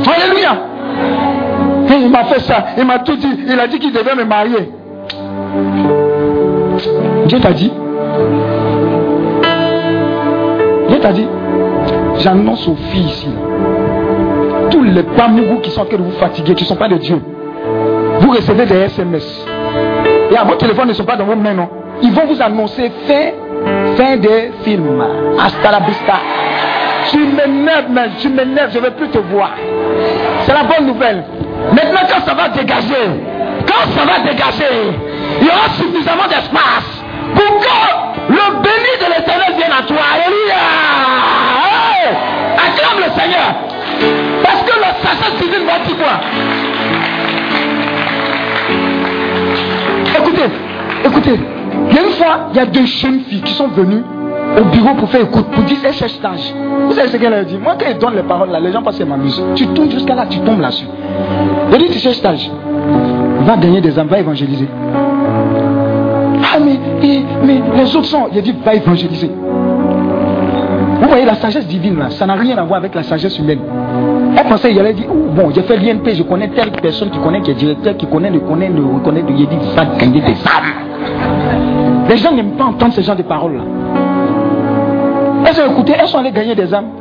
[0.05, 0.57] Alléluia.
[1.89, 2.65] Il m'a fait ça.
[2.77, 3.39] Il m'a tout dit.
[3.47, 4.69] Il a dit qu'il devait me marier.
[7.25, 7.71] Dieu t'a dit.
[10.89, 11.27] Dieu t'a dit.
[12.17, 13.29] J'annonce aux filles ici.
[14.73, 16.97] tous les pamougous qui sont en train de vous fatiguer, qui ne sont pas de
[16.97, 17.21] Dieu,
[18.19, 19.45] vous recevez des SMS.
[20.31, 21.69] Et à vos téléphones ne sont pas dans vos mains, non.
[22.01, 23.31] Ils vont vous annoncer fin,
[23.95, 25.03] fin des films.
[25.39, 26.13] Hasta la vista.
[27.13, 29.51] Tu m'énerves, mais tu m'énerves, je ne vais plus te voir.
[30.45, 31.23] C'est la bonne nouvelle.
[31.71, 33.05] Maintenant, quand ça va dégager,
[33.67, 34.97] quand ça va dégager,
[35.39, 37.03] il y aura suffisamment d'espace
[37.35, 39.97] pour que le béni de l'éternel vienne à toi.
[40.15, 40.61] Alléluia.
[42.55, 43.49] Acclame le Seigneur.
[44.43, 46.19] Parce que la sagesse divine va dire quoi?
[50.17, 50.49] Écoutez,
[51.05, 51.39] écoutez,
[51.91, 54.03] il y a une fois, il y a deux jeunes filles qui sont venues
[54.59, 56.53] au bureau pour faire écoute, pour dire elles cherchent stage.
[56.87, 57.57] Vous savez ce qu'elle a dit?
[57.57, 59.41] Moi, quand ils donnent les paroles là, les gens pensent qu'elles m'amusent.
[59.55, 60.85] Tu tombes jusqu'à là, tu tombes là-dessus.
[61.71, 62.49] Elle dit Tu cherches stage.
[63.41, 64.67] Va gagner des âmes, va évangéliser.
[66.55, 68.27] Ah, mais, eh, mais les autres sont.
[68.31, 69.31] Il a dit Va évangéliser.
[71.01, 73.59] Vous voyez, la sagesse divine là, ça n'a rien à voir avec la sagesse humaine.
[74.37, 77.19] Elle pensait, il allait dire, oh, bon, j'ai fait l'INP, je connais telle personne qui
[77.19, 80.31] connaît, qui est directeur, qui connaît, ne connaît, ne reconnaît, il dit, va gagner des
[80.31, 82.07] âmes.
[82.09, 83.63] Les gens n'aiment pas entendre ce genre de paroles là.
[85.45, 86.91] Elles ont écouté, elles sont allées gagner des âmes.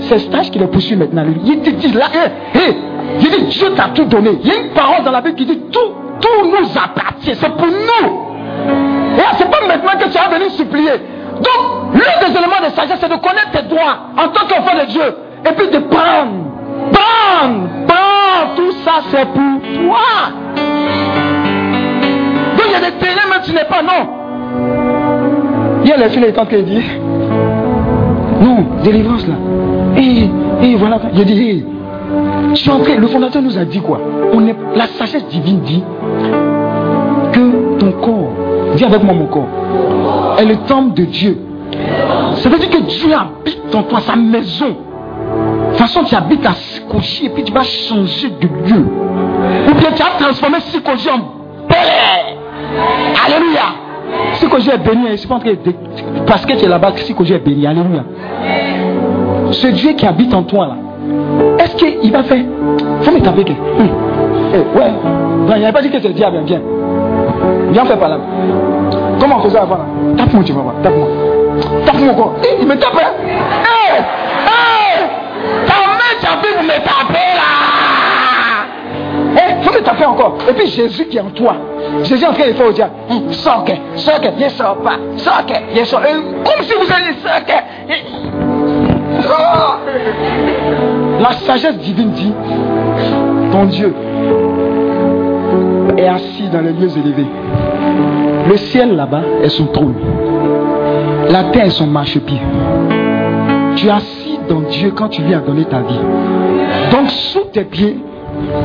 [0.00, 1.24] C'est stage qui les poursuit maintenant.
[1.44, 2.76] Il dit là, hé, hé,
[3.20, 4.38] il dit, Dieu t'a tout donné.
[4.42, 7.56] Il y a une parole dans la Bible qui dit, tout, tout nous appartient, c'est
[7.56, 8.34] pour nous.
[9.16, 10.92] Et c'est pas maintenant que tu vas venir supplier.
[11.34, 14.86] Donc, l'un des éléments de sagesse, c'est de connaître tes droits en tant qu'enfant de
[14.86, 15.16] Dieu.
[15.48, 16.32] Et puis de prendre.
[16.92, 17.68] Prendre.
[17.86, 18.54] Prendre.
[18.56, 20.32] Tout ça, c'est pour toi.
[22.56, 24.08] Donc, il y a des terrains, même tu n'es pas, non.
[25.84, 26.82] Hier, les filles en train de dire
[28.82, 29.34] Délivrance là.
[29.96, 30.28] Et,
[30.62, 31.00] et voilà.
[31.14, 31.64] Il dit hey,
[32.50, 32.96] Je suis entré.
[32.96, 34.00] Le fondateur nous a dit quoi?
[34.32, 35.82] On est, La sagesse divine dit
[37.32, 38.32] que ton corps,
[38.76, 39.48] dis avec moi mon corps,
[40.38, 41.38] est le temple de Dieu.
[42.36, 44.66] Ça veut dire que Dieu habite en toi, sa maison.
[44.68, 48.86] De toute façon, tu habites à Sikoji et puis tu vas changer de lieu.
[49.68, 51.20] Ou bien tu as transformé Sikoji en
[53.26, 53.62] Alléluia.
[54.34, 55.08] Sikoji est béni.
[55.08, 55.74] hein, en train de-
[56.26, 57.66] Parce que tu es là-bas, Sikoji est béni.
[57.66, 58.04] Alléluia.
[59.50, 60.74] Ce Dieu qui habite en toi là,
[61.62, 62.42] est-ce qu'il va faire?
[63.02, 63.52] Faut me taper que.
[63.52, 63.88] Hum.
[64.54, 64.92] Eh, ouais.
[65.56, 66.38] Il n'avait pas dit que c'est le diable.
[66.46, 66.60] Viens.
[67.70, 68.18] Viens faire par là.
[69.20, 69.84] Comment on faisait avant là?
[70.16, 70.74] Tape-moi, tu vas voir.
[70.82, 71.06] Tape-moi.
[71.86, 72.34] Tape-moi encore.
[72.42, 72.94] Eh, il me tape.
[72.96, 73.12] Hein?
[73.26, 77.53] Eh, eh, ta main, tu as vu, vous me tapez là.
[79.64, 80.36] Faut me taper encore.
[80.48, 81.56] Et puis Jésus qui est en toi.
[82.02, 82.92] Jésus en train de faire au diable.
[83.10, 84.96] Hum, sors que, sors que, viens, sors pas.
[85.16, 86.02] Sors que, viens, sors.
[86.06, 87.52] Eh, Comme si vous alliez sors que.
[89.26, 89.74] Oh.
[91.20, 92.32] La sagesse divine dit,
[93.52, 93.94] ton Dieu
[95.96, 97.26] est assis dans les lieux élevés.
[98.48, 99.94] Le ciel là-bas est son trône.
[101.30, 102.40] La terre est son marchepied.
[103.76, 106.00] Tu es assis dans Dieu quand tu lui as donné ta vie.
[106.90, 107.96] Donc sous tes pieds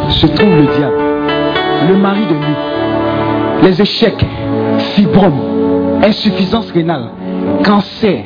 [0.09, 1.01] se trouve le diable,
[1.89, 4.25] le mari de nous, les échecs,
[4.95, 5.41] fibromes,
[6.03, 7.09] insuffisance rénale,
[7.63, 8.23] cancer,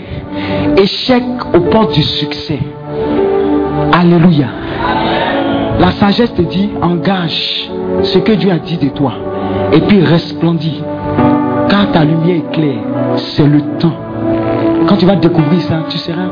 [0.78, 2.60] échec aux portes du succès.
[3.92, 4.48] Alléluia.
[5.80, 7.70] La sagesse te dit, engage
[8.04, 9.14] ce que Dieu a dit de toi.
[9.72, 10.82] Et puis resplendis.
[11.70, 12.80] Car ta lumière éclaire.
[13.16, 13.96] C'est le temps.
[14.88, 16.30] Quand tu vas découvrir ça, tu seras,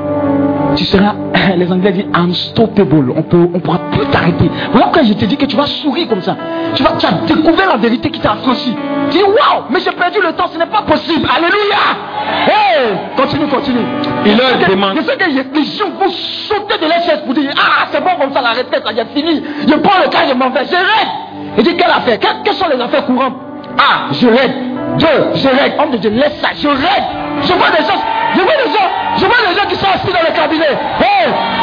[0.75, 1.13] tu seras,
[1.57, 3.13] les Anglais disent unstoppable.
[3.15, 4.49] On peut, on pourra plus t'arrêter.
[4.71, 6.35] Voilà pourquoi je te dis que tu vas sourire comme ça.
[6.75, 8.75] Tu vas, tu as découvert la vérité qui t'a affranchi.
[9.09, 11.27] Tu dis, waouh, mais j'ai perdu le temps, ce n'est pas possible.
[11.35, 12.47] Alléluia.
[12.47, 13.85] Hey, continue, continue.
[14.25, 17.51] Il leur demande- Je sais que les gens vont sauter de leur chaise pour dire,
[17.57, 19.43] ah, c'est bon comme ça, la retraite, là, j'ai fini.
[19.67, 21.11] Je prends le cas, je m'en vais, je règle.
[21.57, 22.17] Il dit, quelle affaire?
[22.19, 23.35] Quelles, sont les affaires courantes?
[23.77, 24.53] Ah, je règle.
[24.97, 25.75] Deux, je règle.
[25.79, 27.07] Homme de Dieu, laisse ça, je règle.
[27.43, 27.99] Je vois des gens,
[28.35, 30.77] je vois des gens, je vois des gens qui sont assis dans le cabinet.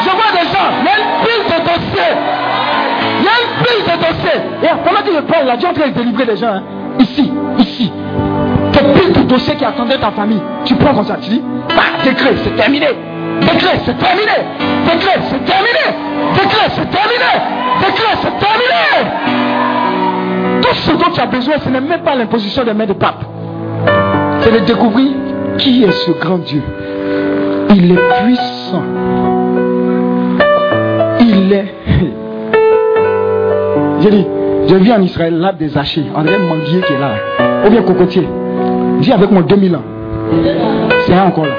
[0.01, 2.13] Je vois des gens, il y a une pile de dossiers.
[3.19, 4.41] Il y a une pile de dossiers.
[4.63, 6.47] Et pendant que je parle, là, Dieu est en train de délivrer des gens.
[6.53, 6.63] hein.
[6.99, 7.91] Ici, ici.
[8.73, 10.41] Tes piles de dossiers qui attendaient ta famille.
[10.65, 12.87] Tu prends comme ça, tu dis, bah, décret, c'est terminé.
[13.41, 14.31] Décret, c'est terminé.
[14.85, 15.85] Décret, c'est terminé.
[16.33, 17.31] Décret, c'est terminé.
[17.79, 19.11] Décret, c'est terminé.
[20.61, 23.23] Tout ce dont tu as besoin, ce n'est même pas l'imposition des mains de pape.
[24.41, 25.11] C'est de découvrir
[25.59, 26.61] qui est ce grand Dieu?
[27.75, 28.83] Il est puissant.
[31.19, 31.73] Il est.
[34.01, 34.25] J'ai dit,
[34.67, 37.11] j'ai vu en Israël l'arbre des hachés, André Manguier qui est là.
[37.65, 38.27] Ou bien cocotier.
[39.01, 39.83] Dis avec moi 2000 ans.
[41.05, 41.55] C'est un encore là.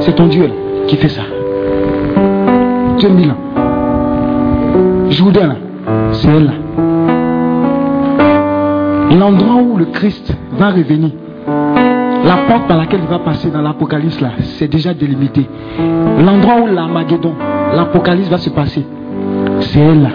[0.00, 0.52] C'est ton Dieu là,
[0.86, 1.22] qui fait ça.
[3.00, 3.36] 2000 ans.
[5.10, 5.56] Jourdain là,
[6.12, 6.52] c'est elle là.
[9.18, 11.10] L'endroit où le Christ va revenir,
[12.24, 15.46] la porte par laquelle il va passer dans l'Apocalypse là, c'est déjà délimité.
[16.24, 17.34] L'endroit où l'Armageddon,
[17.74, 18.84] l'Apocalypse va se passer,
[19.60, 20.10] c'est là.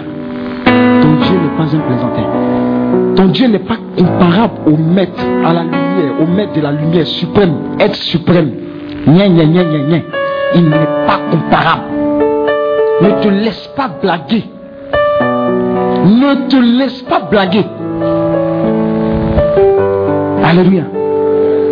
[0.64, 3.14] Ton Dieu n'est pas un plaisantin.
[3.16, 7.06] Ton Dieu n'est pas comparable au maître, à la lumière, au maître de la lumière
[7.06, 8.50] suprême, être suprême.
[9.06, 9.64] Nya, nya, nya.
[10.54, 11.82] Il n'est pas comparable.
[13.02, 14.44] Ne te laisse pas blaguer.
[16.04, 17.64] Ne te laisse pas blaguer.
[20.44, 20.82] Alléluia.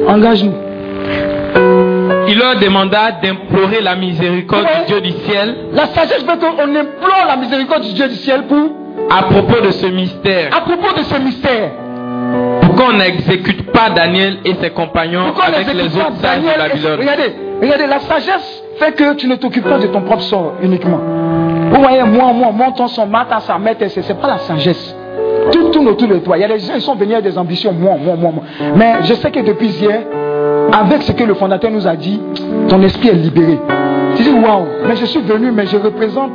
[0.08, 0.54] Engage-nous.
[2.28, 7.24] Il leur demanda d'implorer la miséricorde du Dieu du ciel La sagesse veut qu'on implore
[7.26, 8.70] la miséricorde du Dieu du ciel pour,
[9.10, 10.50] à propos de ce mystère.
[10.56, 11.70] à propos de ce mystère.
[12.60, 16.54] Pourquoi on n'exécute pas Daniel et ses compagnons Pourquoi avec les autres sages de Daniel
[16.54, 20.22] et- Babylone Regardez, regardez, la sagesse fait que tu ne t'occupes pas de ton propre
[20.22, 21.00] sort uniquement.
[21.72, 24.94] Vous voyez, moi, moi, mon ton son, ma ta sa c'est c'est pas la sagesse.
[25.52, 26.36] Tout tourne autour de toi.
[26.36, 28.42] Il y a des gens qui sont venus avec des ambitions, moi, moi, moi, moi.
[28.76, 30.00] Mais je sais que depuis hier,
[30.72, 32.20] avec ce que le fondateur nous a dit,
[32.68, 33.58] ton esprit est libéré.
[34.16, 36.32] Tu dis, waouh, mais je suis venu, mais je représente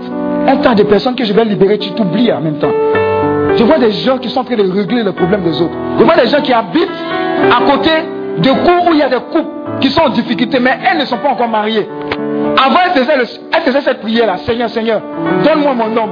[0.48, 2.72] un tas de personnes que je vais libérer, tu t'oublies en même temps.
[3.56, 5.74] Je vois des gens qui sont en train de régler les problèmes des autres.
[6.00, 6.90] Je vois des gens qui habitent
[7.52, 7.92] à côté
[8.40, 11.06] de cours où il y a des couples qui sont en difficulté, mais elles ne
[11.06, 11.88] sont pas encore mariées.
[12.66, 14.38] Avant, elle faisait, le- elle faisait cette prière-là.
[14.38, 15.02] Seigneur, Seigneur,
[15.44, 16.12] donne-moi mon homme.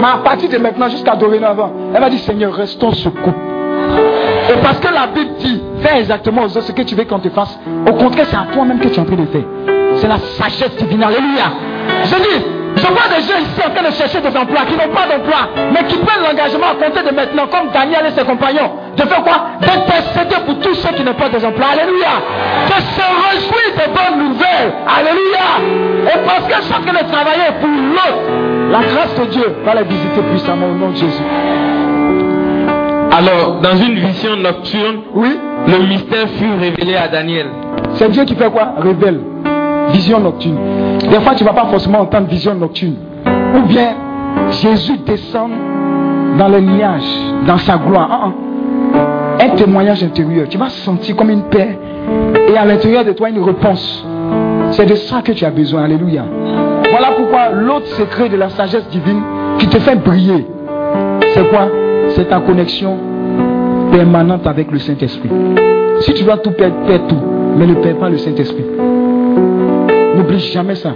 [0.00, 3.38] Mais à partir de maintenant jusqu'à dorénavant, elle va dire, Seigneur, restons ce couple.
[4.50, 7.18] Et parce que la Bible dit, fais exactement aux autres ce que tu veux qu'on
[7.18, 7.58] te fasse.
[7.86, 9.44] Au contraire, c'est à toi-même que tu es en train de faire.
[9.96, 11.02] C'est la sagesse divine.
[11.02, 11.52] Alléluia.
[12.04, 12.44] Je dis,
[12.76, 15.48] je vois des gens ici en train de chercher des emplois, qui n'ont pas d'emploi,
[15.72, 19.22] mais qui prennent l'engagement à compter de maintenant, comme Daniel et ses compagnons, de faire
[19.22, 19.46] quoi?
[19.60, 21.66] D'intercéder pour tous ceux qui n'ont pas d'emploi.
[21.72, 22.14] Alléluia.
[22.66, 24.72] De se réjouir des bonnes nouvelles.
[24.86, 26.14] Alléluia.
[26.14, 29.74] Et parce qu'elles sont en train de travailler pour l'autre, la grâce de Dieu va
[29.74, 31.22] les visiter puissamment au nom de Jésus.
[33.12, 37.46] Alors, dans une vision nocturne, Oui le mystère fut révélé à Daniel.
[37.94, 38.74] C'est Dieu qui fait quoi?
[38.78, 39.20] Révèle.
[39.92, 40.56] vision nocturne.
[41.00, 42.94] Des fois, tu ne vas pas forcément entendre vision nocturne.
[43.56, 43.94] Ou bien
[44.50, 45.50] Jésus descend
[46.38, 47.02] dans les nuages,
[47.46, 48.08] dans sa gloire.
[48.10, 49.44] Ah, ah.
[49.44, 50.46] Un témoignage intérieur.
[50.48, 51.78] Tu vas sentir comme une paix.
[52.48, 54.04] Et à l'intérieur de toi, une réponse.
[54.70, 55.84] C'est de ça que tu as besoin.
[55.84, 56.24] Alléluia.
[56.90, 59.22] Voilà pourquoi l'autre secret de la sagesse divine
[59.58, 60.46] qui te fait briller,
[61.34, 61.68] c'est quoi?
[62.10, 62.98] C'est ta connexion
[63.92, 65.30] permanente avec le Saint-Esprit.
[66.00, 67.18] Si tu dois tout perdre, perds tout.
[67.56, 68.64] Mais ne perds pas le Saint-Esprit.
[70.16, 70.92] N'oublie jamais ça.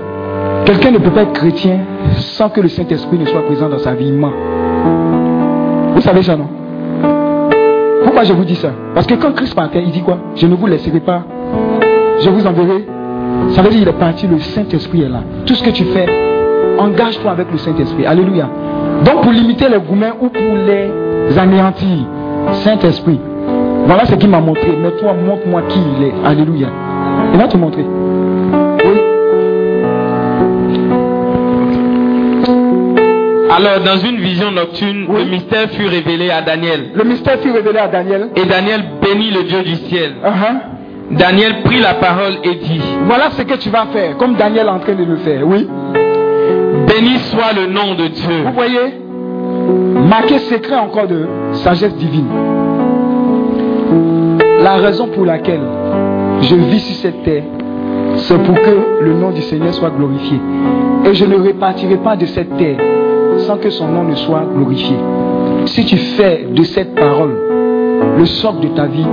[0.65, 1.81] Quelqu'un ne peut pas être chrétien
[2.17, 4.13] sans que le Saint-Esprit ne soit présent dans sa vie.
[5.95, 6.49] Vous savez ça, non?
[8.03, 8.71] Pourquoi je vous dis ça?
[8.95, 10.19] Parce que quand Christ partait, il dit quoi?
[10.37, 11.23] Je ne vous laisserai pas.
[12.21, 12.87] Je vous enverrai.
[13.51, 15.23] Ça veut dire qu'il est parti, le Saint-Esprit est là.
[15.47, 16.07] Tout ce que tu fais,
[16.79, 18.07] engage-toi avec le Saint-Esprit.
[18.07, 18.49] Alléluia.
[19.05, 22.07] Donc pour limiter les gourmets ou pour les anéantir,
[22.53, 23.21] Saint-Esprit,
[23.87, 24.77] voilà ce qu'il m'a montré.
[24.81, 26.15] Mais toi, montre-moi qui il est.
[26.25, 26.69] Alléluia.
[27.33, 27.85] Il va te montrer.
[28.85, 29.01] Oui.
[33.57, 36.91] Alors, dans une vision nocturne, le mystère fut révélé à Daniel.
[36.95, 38.31] Le mystère fut révélé à Daniel.
[38.35, 40.15] Et Daniel bénit le Dieu du ciel.
[40.25, 40.74] Uh-huh.
[41.11, 44.71] Daniel prit la parole et dit Voilà ce que tu vas faire, comme Daniel est
[44.71, 45.47] en train de le faire.
[45.47, 45.69] Oui.
[46.89, 48.43] Béni soit le nom de Dieu.
[48.47, 49.01] Vous voyez
[50.09, 52.29] Marqué secret encore de sagesse divine.
[54.63, 55.61] La raison pour laquelle
[56.43, 57.45] je vis sur cette terre,
[58.17, 60.39] c'est pour que le nom du Seigneur soit glorifié.
[61.05, 62.79] Et je ne repartirai pas de cette terre
[63.39, 64.97] sans que son nom ne soit glorifié.
[65.67, 67.35] Si tu fais de cette parole
[68.19, 69.07] le socle de ta vie,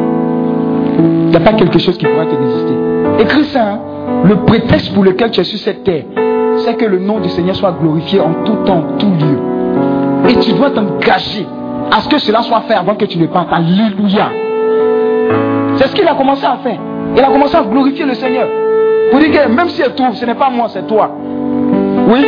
[0.97, 2.73] il n'y a pas quelque chose qui pourra te résister.
[3.19, 3.73] Écris ça.
[3.73, 3.79] Hein.
[4.25, 6.03] Le prétexte pour lequel tu es sur cette terre,
[6.57, 10.29] c'est que le nom du Seigneur soit glorifié en tout temps, en tout lieu.
[10.29, 11.45] Et tu dois t'engager
[11.91, 13.49] à ce que cela soit fait avant que tu ne partes.
[13.51, 14.29] Alléluia.
[15.75, 16.79] C'est ce qu'il a commencé à faire.
[17.15, 18.47] Il a commencé à glorifier le Seigneur.
[19.09, 21.11] Pour dire que même si elle trouve, ce n'est pas moi, c'est toi.
[22.07, 22.25] Oui.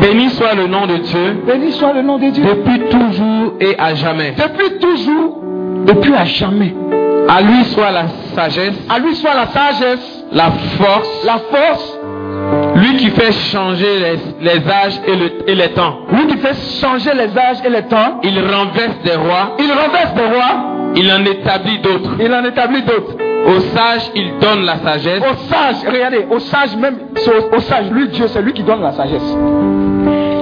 [0.00, 1.42] Béni soit le nom de Dieu.
[1.46, 2.44] Béni soit le nom de Dieu.
[2.44, 4.34] Depuis toujours et à jamais.
[4.36, 5.38] Depuis toujours,
[5.86, 6.74] depuis à jamais.
[7.28, 8.74] À lui soit la sagesse.
[8.88, 10.24] À lui soit la sagesse.
[10.32, 11.24] La force.
[11.24, 11.98] La force.
[12.76, 14.18] Lui qui fait changer les,
[14.52, 16.00] les âges et, le, et, les temps.
[16.12, 18.20] Lui qui fait changer les âges et les temps.
[18.22, 19.56] Il renverse des rois.
[19.58, 20.92] Il renverse des rois.
[20.96, 22.10] Il en établit d'autres.
[22.20, 23.16] Il en établit d'autres.
[23.46, 25.22] Au sage, il donne la sagesse.
[25.22, 28.80] Au sage, regardez, au sage même, au, au sage, lui Dieu, c'est lui qui donne
[28.80, 29.36] la sagesse.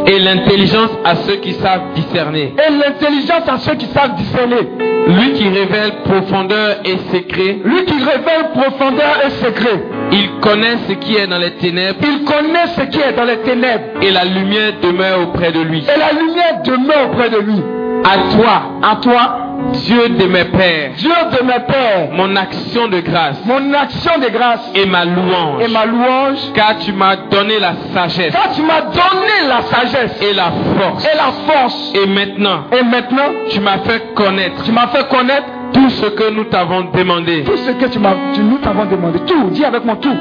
[0.07, 2.55] Et l'intelligence à ceux qui savent discerner.
[2.59, 4.92] Et l'intelligence à ceux qui savent discerner.
[5.09, 7.59] Lui qui révèle profondeur et secret.
[7.65, 9.83] Lui qui révèle profondeur et secret.
[10.13, 11.99] Il connaît ce qui est dans les ténèbres.
[12.03, 13.85] Il connaît ce qui est dans les ténèbres.
[14.01, 15.81] Et la lumière demeure auprès de lui.
[15.81, 17.61] Et la lumière demeure auprès de lui.
[18.05, 19.39] À toi, à toi,
[19.73, 20.93] Dieu de mes pères.
[20.97, 22.09] Dieu de mes pères.
[22.13, 23.41] Mon action de grâce.
[23.45, 24.71] Mon action de grâce.
[24.75, 25.63] Et ma louange.
[25.65, 26.39] Et ma louange.
[26.55, 28.33] Car tu m'as donné la sagesse.
[28.33, 30.21] Car tu m'as donné la sagesse.
[30.23, 31.05] Et la force.
[31.05, 31.93] Et la force.
[31.95, 32.65] Et maintenant.
[32.79, 33.31] Et maintenant.
[33.51, 34.63] Tu m'as fait connaître.
[34.65, 35.47] Tu m'as fait connaître.
[35.73, 37.45] Tout ce que nous t'avons demandé.
[37.45, 39.21] Tout ce que tu m'as, tu, nous t'avons demandé.
[39.27, 39.49] Tout.
[39.51, 40.15] Dis avec moi tout.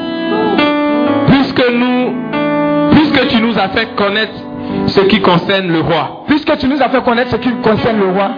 [1.27, 2.15] Puisque nous,
[2.91, 4.31] puisque tu nous as fait connaître
[4.87, 6.23] ce qui concerne le roi.
[6.27, 8.31] Puisque tu nous as fait connaître ce qui concerne le roi.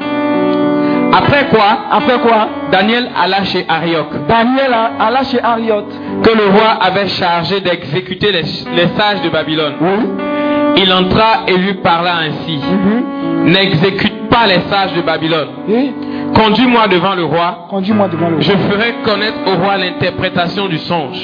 [1.15, 1.77] Après quoi?
[1.91, 2.49] Après quoi?
[2.71, 4.07] Daniel alla chez Arioc.
[4.27, 5.85] Daniel alla chez Arioc.
[6.23, 9.73] Que le roi avait chargé d'exécuter les, les, sages de Babylone.
[9.79, 10.81] Oui.
[10.81, 12.57] Il entra et lui parla ainsi.
[12.57, 13.51] Mm-hmm.
[13.51, 15.49] N'exécute pas les sages de Babylone.
[15.67, 15.93] Oui.
[16.33, 17.67] Conduis-moi devant le roi.
[17.69, 18.41] Conduis-moi devant le roi.
[18.41, 21.21] Je ferai connaître au roi l'interprétation du songe.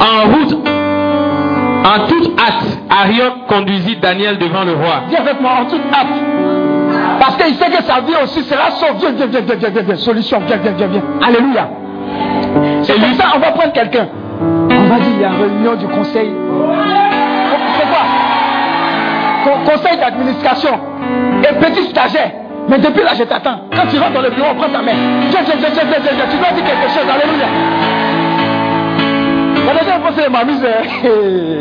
[0.00, 0.58] En route,
[1.84, 5.04] en toute hâte, Arioc conduisit Daniel devant le roi.
[5.08, 6.41] Dis avec moi, en toute hâte.
[7.20, 8.96] Parce qu'il sait que sa vie aussi sera sauve.
[8.98, 9.96] Viens, viens, viens, viens, viens, viens.
[9.96, 11.02] Solution, viens, viens, viens, viens.
[11.26, 11.68] Alléluia.
[12.82, 14.08] C'est lui ça, on va prendre quelqu'un.
[14.40, 16.30] On va dire, il y a réunion du conseil.
[17.76, 18.04] C'est quoi?
[19.64, 20.78] Conseil d'administration.
[21.42, 22.32] Et petit stagiaire.
[22.68, 23.62] Mais depuis là, je t'attends.
[23.74, 24.92] Quand tu rentres dans le bureau, prends ta main.
[25.30, 26.26] Viens, viens, viens, viens, viens, viens.
[26.30, 27.08] Tu dois dire quelque chose.
[27.12, 27.46] Alléluia.
[29.66, 30.64] La deuxième fois, c'est m'amuse.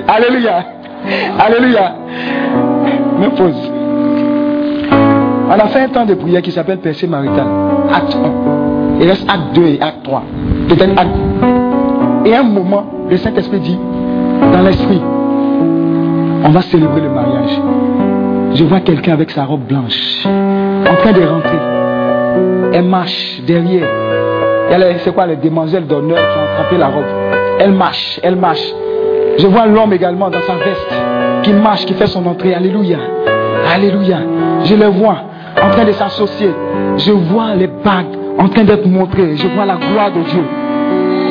[0.08, 0.64] Alléluia.
[1.40, 1.94] Alléluia.
[3.20, 3.71] Me pose.
[5.54, 7.46] On a fait un temps de prière qui s'appelle percée maritale.
[7.94, 9.02] Acte 1.
[9.02, 10.24] Il reste acte 2 et acte 3.
[10.70, 11.18] Peut-être acte.
[12.26, 13.78] Et un moment, le Saint-Esprit dit,
[14.54, 15.02] dans l'esprit,
[16.46, 17.60] on va célébrer le mariage.
[18.54, 21.60] Je vois quelqu'un avec sa robe blanche, en train de rentrer.
[22.72, 23.90] Elle marche derrière.
[25.04, 27.04] C'est quoi les demoiselles d'honneur qui ont attrapé la robe
[27.60, 28.74] Elle marche, elle marche.
[29.38, 30.96] Je vois l'homme également dans sa veste
[31.44, 32.54] qui marche, qui fait son entrée.
[32.54, 33.00] Alléluia.
[33.76, 34.20] Alléluia.
[34.64, 35.31] Je le vois
[35.62, 36.54] en train de s'associer.
[36.98, 39.36] Je vois les bagues en train d'être montrées.
[39.36, 40.44] Je vois la gloire de Dieu.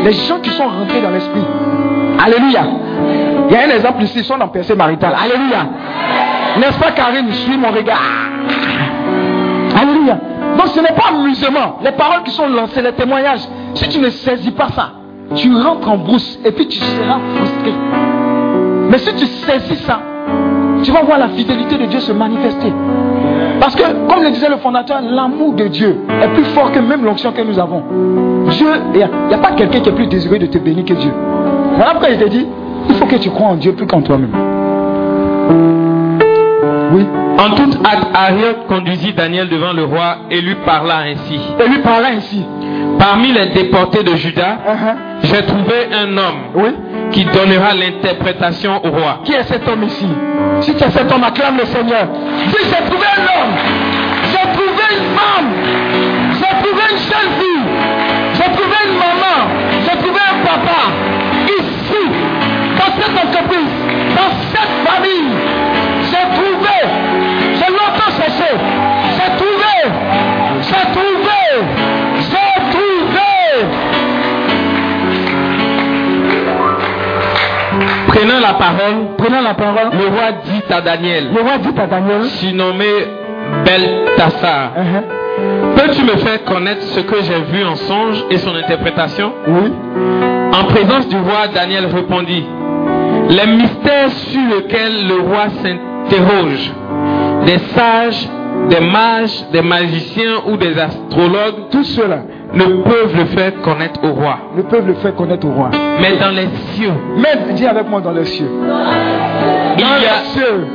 [0.04, 1.44] Les gens qui sont rentrés dans l'esprit.
[2.24, 2.62] Alléluia.
[3.48, 5.14] Il y a un exemple ici, ils sont dans percée maritale.
[5.22, 5.66] Alléluia.
[6.58, 7.32] N'est-ce pas Karine?
[7.32, 8.00] Suis mon regard.
[9.80, 10.18] Alléluia.
[10.56, 11.78] Donc ce n'est pas amusement.
[11.82, 13.48] Les paroles qui sont lancées, les témoignages.
[13.74, 14.92] Si tu ne saisis pas ça,
[15.34, 17.72] tu rentres en brousse et puis tu seras frustré.
[18.90, 20.00] Mais si tu saisis ça,
[20.82, 22.72] tu vas voir la fidélité de Dieu se manifester.
[23.60, 27.04] Parce que, comme le disait le fondateur, l'amour de Dieu est plus fort que même
[27.04, 27.82] l'onction que nous avons.
[28.48, 31.12] Dieu, il n'y a, pas quelqu'un qui est plus désiré de te bénir que Dieu.
[31.76, 32.46] Voilà pourquoi il te dit,
[32.88, 34.32] il faut que tu crois en Dieu plus qu'en toi-même.
[36.92, 37.06] Oui.
[37.38, 41.38] En toute hâte, Ariel conduisit Daniel devant le roi et lui parla ainsi.
[41.58, 42.44] Et lui parla ainsi.
[43.00, 44.96] Parmi les déportés de Juda, uh-huh.
[45.22, 46.70] j'ai trouvé un homme
[47.10, 49.20] qui donnera l'interprétation au roi.
[49.24, 50.06] Qui est cet homme ici?
[50.60, 52.08] Si tu es cet homme, acclame le Seigneur.
[52.46, 53.54] Dis, j'ai trouvé un homme.
[54.30, 55.48] J'ai trouvé une femme.
[56.34, 57.66] J'ai trouvé une jeune fille.
[58.34, 59.48] J'ai trouvé une maman.
[59.82, 60.82] J'ai trouvé un papa.
[61.58, 62.02] Ici,
[62.76, 63.72] dans cette entreprise,
[64.14, 65.32] dans cette famille,
[66.04, 66.76] j'ai trouvé.
[67.54, 68.50] J'ai longtemps cherché.
[69.16, 69.74] J'ai trouvé.
[70.60, 71.40] J'ai trouvé.
[78.12, 81.86] Prenant la parole, prenant la parole, le roi dit à Daniel, le roi dit à
[81.86, 82.84] Daniel, surnommé
[83.64, 85.76] Beltassar, uh-huh.
[85.76, 89.32] peux-tu me faire connaître ce que j'ai vu en songe et son interprétation?
[89.46, 89.72] Oui.
[90.52, 92.44] En présence du roi, Daniel répondit,
[93.28, 96.72] les mystères sur lesquels le roi s'interroge,
[97.46, 98.28] des sages,
[98.68, 102.22] des mages, des magiciens ou des astrologues, tout cela
[102.54, 104.38] ne peuvent le faire connaître au roi.
[104.56, 105.70] Ne peuvent le faire connaître au roi.
[106.00, 106.92] Mais dans les cieux.
[107.16, 108.50] Mais dis avec moi dans les cieux.
[109.78, 110.22] il, y a,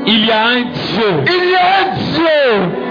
[0.05, 1.23] il y a un Dieu.
[1.27, 2.85] Il y a un Dieu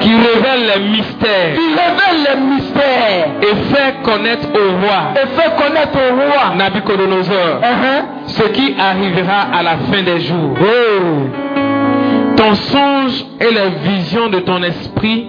[0.00, 1.54] qui révèle les mystères.
[1.54, 3.28] Qui révèle les mystères.
[3.42, 5.12] Et fait connaître au roi.
[5.14, 6.54] Et fait connaître au roi.
[6.56, 7.60] Nabucodonosor.
[7.62, 8.04] Uh-huh.
[8.26, 10.54] Ce qui arrivera à la fin des jours.
[10.60, 11.56] Oh.
[12.36, 15.26] Ton songe et les visions de ton esprit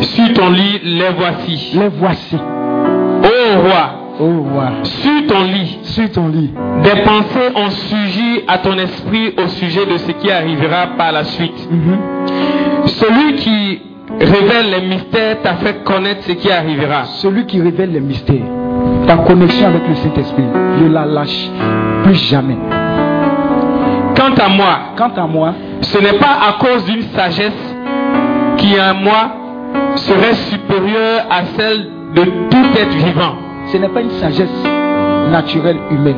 [0.00, 1.72] sur ton lit, les voici.
[1.74, 2.36] Les voici.
[2.36, 4.04] Ô roi.
[4.18, 4.70] Roi.
[4.84, 5.78] Sur ton lit.
[5.82, 6.52] Sur ton lit.
[6.82, 11.24] Des pensées ont suivi à ton esprit au sujet de ce qui arrivera par la
[11.24, 11.68] suite.
[11.70, 12.86] Mm-hmm.
[12.86, 13.82] Celui qui
[14.20, 17.04] révèle les mystères t'a fait connaître ce qui arrivera.
[17.04, 18.46] Celui qui révèle les mystères.
[19.06, 20.44] Ta connexion avec le Saint-Esprit.
[20.80, 21.50] Ne la lâche
[22.04, 22.56] plus jamais.
[24.16, 24.78] Quant à moi.
[24.96, 25.54] Quant à moi.
[25.80, 27.74] Ce n'est pas à cause d'une sagesse
[28.58, 29.43] qui en moi
[29.96, 33.36] serait supérieure à celle de tout être vivant.
[33.66, 34.48] Ce n'est pas une sagesse
[35.30, 36.16] naturelle humaine.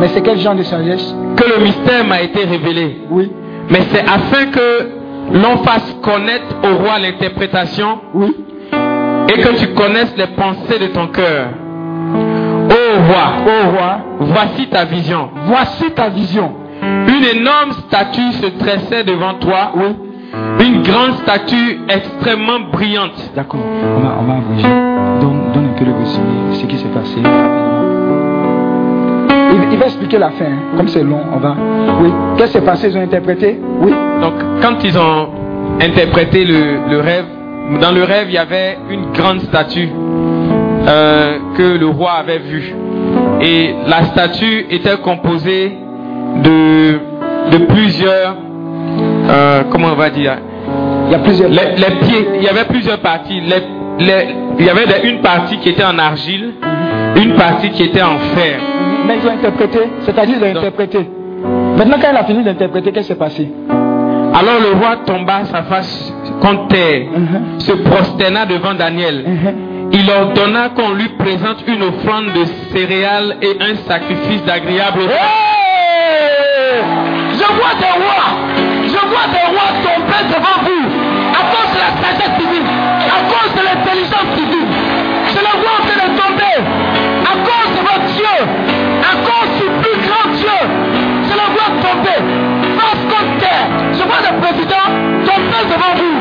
[0.00, 1.14] Mais c'est quel genre de sagesse?
[1.36, 3.02] Que le mystère m'a été révélé.
[3.10, 3.30] Oui.
[3.70, 4.88] Mais c'est afin que
[5.32, 8.00] l'on fasse connaître au roi l'interprétation.
[8.14, 8.34] Oui.
[9.28, 11.48] Et que tu connaisses les pensées de ton cœur.
[12.68, 15.30] Ô roi, ô roi, voici ta vision.
[15.46, 16.52] Voici ta vision.
[16.82, 19.72] Une énorme statue se dressait devant toi.
[19.76, 20.11] Oui.
[20.60, 23.32] Une grande statue extrêmement brillante.
[23.34, 23.60] D'accord.
[23.60, 24.34] On va, on va
[25.20, 27.16] Donne, donne, un peu le résumé, ce qui s'est passé.
[29.54, 30.46] Il, il, va expliquer la fin.
[30.46, 30.76] Hein.
[30.76, 31.54] Comme c'est long, on va.
[32.00, 32.10] Oui.
[32.36, 32.88] Qu'est-ce qui s'est passé?
[32.88, 33.60] Ils ont interprété?
[33.80, 33.92] Oui.
[34.20, 35.28] Donc, quand ils ont
[35.80, 37.26] interprété le, le, rêve,
[37.80, 39.90] dans le rêve, il y avait une grande statue
[40.86, 42.74] euh, que le roi avait vue.
[43.40, 45.76] Et la statue était composée
[46.42, 46.98] de,
[47.50, 48.36] de plusieurs
[49.32, 50.36] euh, comment on va dire?
[51.06, 51.48] Il y a plusieurs.
[51.50, 53.40] Les, pieds, il y avait plusieurs parties.
[53.98, 56.52] il y avait une partie qui était en argile,
[57.16, 58.58] une partie qui était en fer.
[59.06, 61.08] Mais ils ont interprété, c'est-à-dire ils ont interprété.
[61.76, 63.50] Maintenant, quand il a fini d'interpréter, qu'est-ce qui s'est passé?
[64.34, 67.60] Alors le roi tomba sa face contre terre, uh-huh.
[67.60, 69.24] se prosterna devant Daniel.
[69.26, 69.54] Uh-huh.
[69.92, 75.00] Il ordonna qu'on lui présente une offrande de céréales et un sacrifice d'agréable.
[77.32, 78.61] Je vois des rois
[79.12, 80.86] je vois des rois tomber devant vous
[81.32, 84.72] à cause de la sagesse à cause de l'intelligence divine.
[85.28, 86.56] Je les vois en train de tomber
[87.20, 88.36] à cause de votre Dieu,
[89.02, 90.58] à cause du plus grand Dieu.
[91.24, 92.18] Je les vois tomber
[92.78, 93.66] face contre terre.
[93.92, 94.86] Je vois le président
[95.26, 96.18] tomber devant vous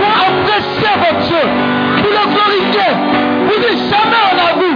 [0.00, 1.44] pour apprécier votre Dieu,
[1.98, 2.92] pour le glorifier.
[3.46, 4.72] Vous dites jamais on a vu.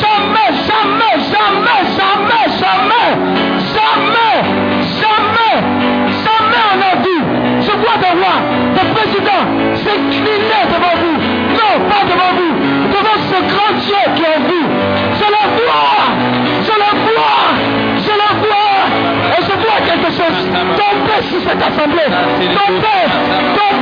[0.00, 3.08] Jamais, jamais, jamais, jamais, jamais,
[3.74, 4.55] jamais
[7.86, 8.40] vois des rois,
[8.74, 9.46] des présidents
[9.82, 11.16] s'incliner devant vous.
[11.60, 12.54] Non, pas devant vous,
[12.96, 14.66] devant ce grand Dieu qui est en vous.
[15.20, 16.02] Je le vois,
[16.66, 17.42] je le vois,
[18.06, 18.76] je le vois.
[19.38, 20.38] Et je vois quelque chose
[20.80, 22.10] tomber sur cette assemblée.
[22.54, 23.02] Tomber,
[23.56, 23.66] tomber.